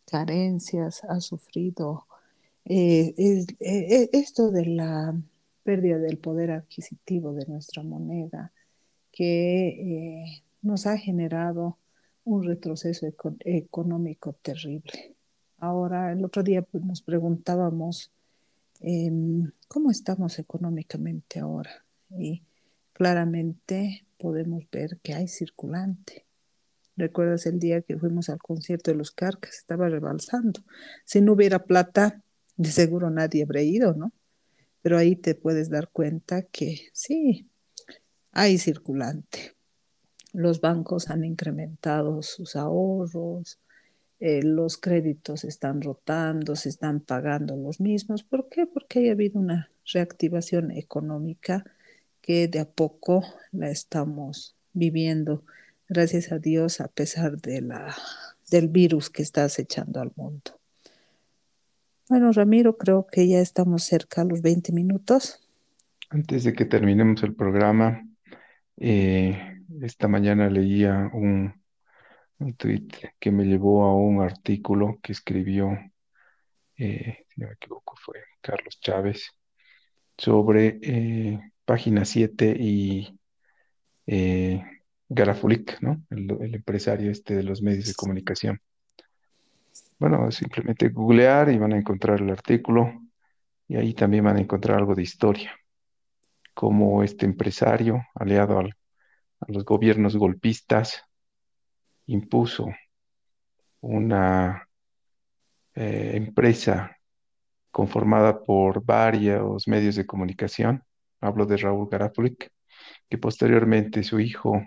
carencias, 0.06 1.04
ha 1.06 1.20
sufrido 1.20 2.06
eh, 2.64 3.16
eh, 3.18 3.46
eh, 3.60 4.10
esto 4.14 4.52
de 4.52 4.68
la 4.68 5.20
pérdida 5.64 5.98
del 5.98 6.20
poder 6.20 6.52
adquisitivo 6.52 7.34
de 7.34 7.48
nuestra 7.48 7.82
moneda, 7.82 8.52
que 9.12 10.44
nos 10.62 10.86
ha 10.86 10.96
generado 10.96 11.80
un 12.24 12.44
retroceso 12.44 13.08
económico 13.40 14.34
terrible. 14.44 15.16
Ahora, 15.58 16.12
el 16.12 16.24
otro 16.24 16.44
día 16.44 16.62
pues, 16.62 16.86
nos 16.86 17.02
preguntábamos 17.02 18.12
em, 18.80 19.52
cómo 19.68 19.90
estamos 19.90 20.38
económicamente 20.38 21.40
ahora 21.40 21.84
y 22.12 22.44
claramente 22.96 24.08
podemos 24.18 24.64
ver 24.72 24.98
que 25.04 25.14
hay 25.14 25.28
circulante 25.28 26.26
¿Recuerdas 26.98 27.46
el 27.46 27.60
día 27.60 27.82
que 27.82 27.98
fuimos 27.98 28.30
al 28.30 28.40
concierto 28.40 28.92
de 28.92 28.98
los 28.98 29.12
Carcas? 29.12 29.58
Estaba 29.58 29.90
rebalsando. 29.90 30.62
Si 31.04 31.20
no 31.20 31.34
hubiera 31.34 31.66
plata, 31.66 32.22
de 32.56 32.72
seguro 32.72 33.10
nadie 33.10 33.44
habría 33.44 33.64
ido, 33.64 33.94
¿no? 33.94 34.14
Pero 34.82 34.98
ahí 34.98 35.16
te 35.16 35.36
puedes 35.36 35.70
dar 35.70 35.90
cuenta 35.90 36.44
que 36.44 36.88
sí, 36.94 37.50
hay 38.32 38.58
circulante. 38.58 39.56
Los 40.32 40.62
bancos 40.62 41.10
han 41.10 41.26
incrementado 41.26 42.22
sus 42.22 42.56
ahorros, 42.56 43.60
eh, 44.20 44.42
los 44.44 44.78
créditos 44.78 45.44
están 45.44 45.82
rotando, 45.82 46.56
se 46.56 46.70
están 46.70 47.02
pagando 47.02 47.58
los 47.58 47.82
mismos. 47.82 48.24
¿Por 48.24 48.48
qué? 48.48 48.68
Porque 48.68 49.10
ha 49.10 49.14
habido 49.14 49.40
una 49.40 49.70
reactivación 49.92 50.72
económica 50.72 51.66
que 52.26 52.48
de 52.48 52.60
a 52.60 52.66
poco 52.66 53.24
la 53.52 53.70
estamos 53.70 54.58
viviendo 54.74 55.44
gracias 55.88 56.32
a 56.32 56.40
Dios, 56.40 56.82
a 56.82 56.88
pesar 56.88 57.38
de 57.38 57.62
la, 57.62 57.96
del 58.50 58.68
virus 58.68 59.12
que 59.12 59.22
está 59.22 59.44
acechando 59.44 60.02
al 60.02 60.12
mundo. 60.16 60.60
Bueno, 62.10 62.32
Ramiro, 62.32 62.78
creo 62.78 63.06
que 63.06 63.28
ya 63.28 63.42
estamos 63.42 63.84
cerca 63.84 64.22
a 64.22 64.26
los 64.26 64.42
20 64.42 64.72
minutos. 64.72 65.48
Antes 66.10 66.44
de 66.46 66.54
que 66.54 66.66
terminemos 66.66 67.22
el 67.22 67.36
programa, 67.36 68.04
eh, 68.78 69.62
esta 69.84 70.08
mañana 70.08 70.50
leía 70.50 71.12
un, 71.14 71.54
un 72.40 72.54
tweet 72.56 72.88
que 73.20 73.30
me 73.30 73.46
llevó 73.46 73.84
a 73.84 73.96
un 73.96 74.24
artículo 74.24 74.98
que 75.04 75.12
escribió, 75.12 75.78
eh, 76.76 77.26
si 77.30 77.42
no 77.42 77.50
me 77.50 77.54
equivoco, 77.54 77.96
fue 78.04 78.20
Carlos 78.42 78.80
Chávez, 78.80 79.30
sobre 80.18 80.80
eh, 80.82 81.52
página 81.66 82.06
7 82.06 82.56
y 82.60 83.18
Garafulik, 85.10 85.82
¿no? 85.82 86.04
El, 86.10 86.56
empresario 86.56 87.12
este 87.12 87.36
de 87.36 87.44
los 87.44 87.62
medios 87.62 87.88
de 87.88 87.94
comunicación. 87.94 88.60
Bueno, 90.00 90.32
simplemente 90.32 90.90
googlear 90.90 91.50
y 91.50 91.58
van 91.58 91.74
a 91.74 91.78
encontrar 91.78 92.22
el 92.22 92.30
artículo 92.30 93.02
y 93.68 93.78
ahí 93.78 93.94
también 93.94 94.26
van 94.26 94.38
a 94.38 94.42
encontrar 94.42 94.78
algo 94.78 94.96
de 94.96 95.04
historia, 95.04 95.56
como 96.54 97.04
este 97.04 97.26
empresario, 97.26 98.04
aliado 98.16 98.60
a 98.60 98.68
los 99.48 99.64
gobiernos 99.64 100.16
golpistas, 100.16 101.04
impuso 102.08 102.68
una 103.82 104.68
eh, 105.76 106.12
empresa 106.16 106.98
conformada 107.72 108.42
por 108.44 108.84
varios 108.84 109.68
medios 109.68 109.96
de 109.96 110.06
comunicación, 110.06 110.84
hablo 111.22 111.46
de 111.46 111.58
Raúl 111.58 111.90
Garafulik, 111.90 112.52
que 113.10 113.18
posteriormente 113.18 114.04
su 114.04 114.20
hijo 114.20 114.62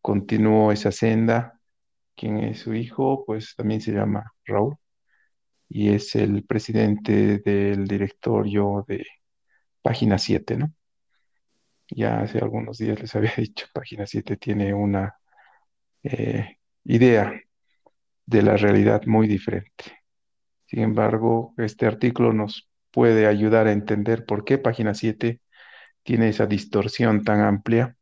continuó 0.00 0.72
esa 0.72 0.92
senda. 0.92 1.60
Quien 2.16 2.38
es 2.38 2.60
su 2.60 2.74
hijo, 2.74 3.24
pues 3.26 3.54
también 3.56 3.80
se 3.80 3.92
llama 3.92 4.32
Raúl 4.44 4.76
y 5.68 5.90
es 5.94 6.14
el 6.16 6.44
presidente 6.44 7.38
del 7.38 7.86
directorio 7.86 8.84
de 8.88 9.04
Página 9.82 10.18
7, 10.18 10.56
¿no? 10.56 10.72
Ya 11.90 12.20
hace 12.20 12.38
algunos 12.38 12.78
días 12.78 13.00
les 13.00 13.14
había 13.14 13.32
dicho, 13.36 13.66
Página 13.72 14.06
7 14.06 14.36
tiene 14.36 14.74
una 14.74 15.16
eh, 16.02 16.58
idea 16.84 17.40
de 18.26 18.42
la 18.42 18.56
realidad 18.56 19.02
muy 19.06 19.28
diferente. 19.28 19.84
Sin 20.66 20.80
embargo, 20.80 21.54
este 21.58 21.86
artículo 21.86 22.32
nos 22.32 22.68
puede 22.90 23.26
ayudar 23.26 23.66
a 23.68 23.72
entender 23.72 24.24
por 24.26 24.44
qué 24.44 24.58
página 24.58 24.94
7 24.94 25.40
tiene 26.06 26.28
esa 26.28 26.46
distorsión 26.46 27.24
tan 27.24 27.40
amplia 27.40 27.96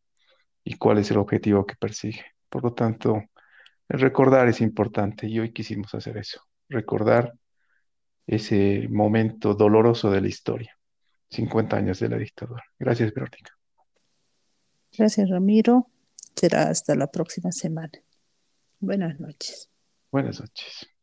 y 0.63 0.77
cuál 0.77 0.99
es 0.99 1.11
el 1.11 1.17
objetivo 1.17 1.65
que 1.65 1.75
persigue. 1.75 2.23
Por 2.51 2.63
lo 2.63 2.75
tanto, 2.75 3.23
recordar 3.89 4.47
es 4.47 4.61
importante 4.61 5.27
y 5.27 5.41
hoy 5.41 5.53
quisimos 5.53 5.95
hacer 5.95 6.19
eso, 6.19 6.43
recordar 6.69 7.33
ese 8.27 8.89
momento 8.91 9.55
doloroso 9.55 10.11
de 10.11 10.21
la 10.21 10.29
historia, 10.29 10.79
50 11.31 11.77
años 11.77 11.99
de 11.99 12.11
la 12.11 12.19
dictadura. 12.19 12.63
Gracias, 12.79 13.13
Verónica. 13.13 13.53
Gracias, 14.97 15.29
Ramiro. 15.31 15.89
Será 16.37 16.69
hasta 16.69 16.95
la 16.95 17.11
próxima 17.11 17.53
semana. 17.53 18.03
Buenas 18.81 19.19
noches. 19.19 19.71
Buenas 20.13 20.41
noches. 20.41 20.94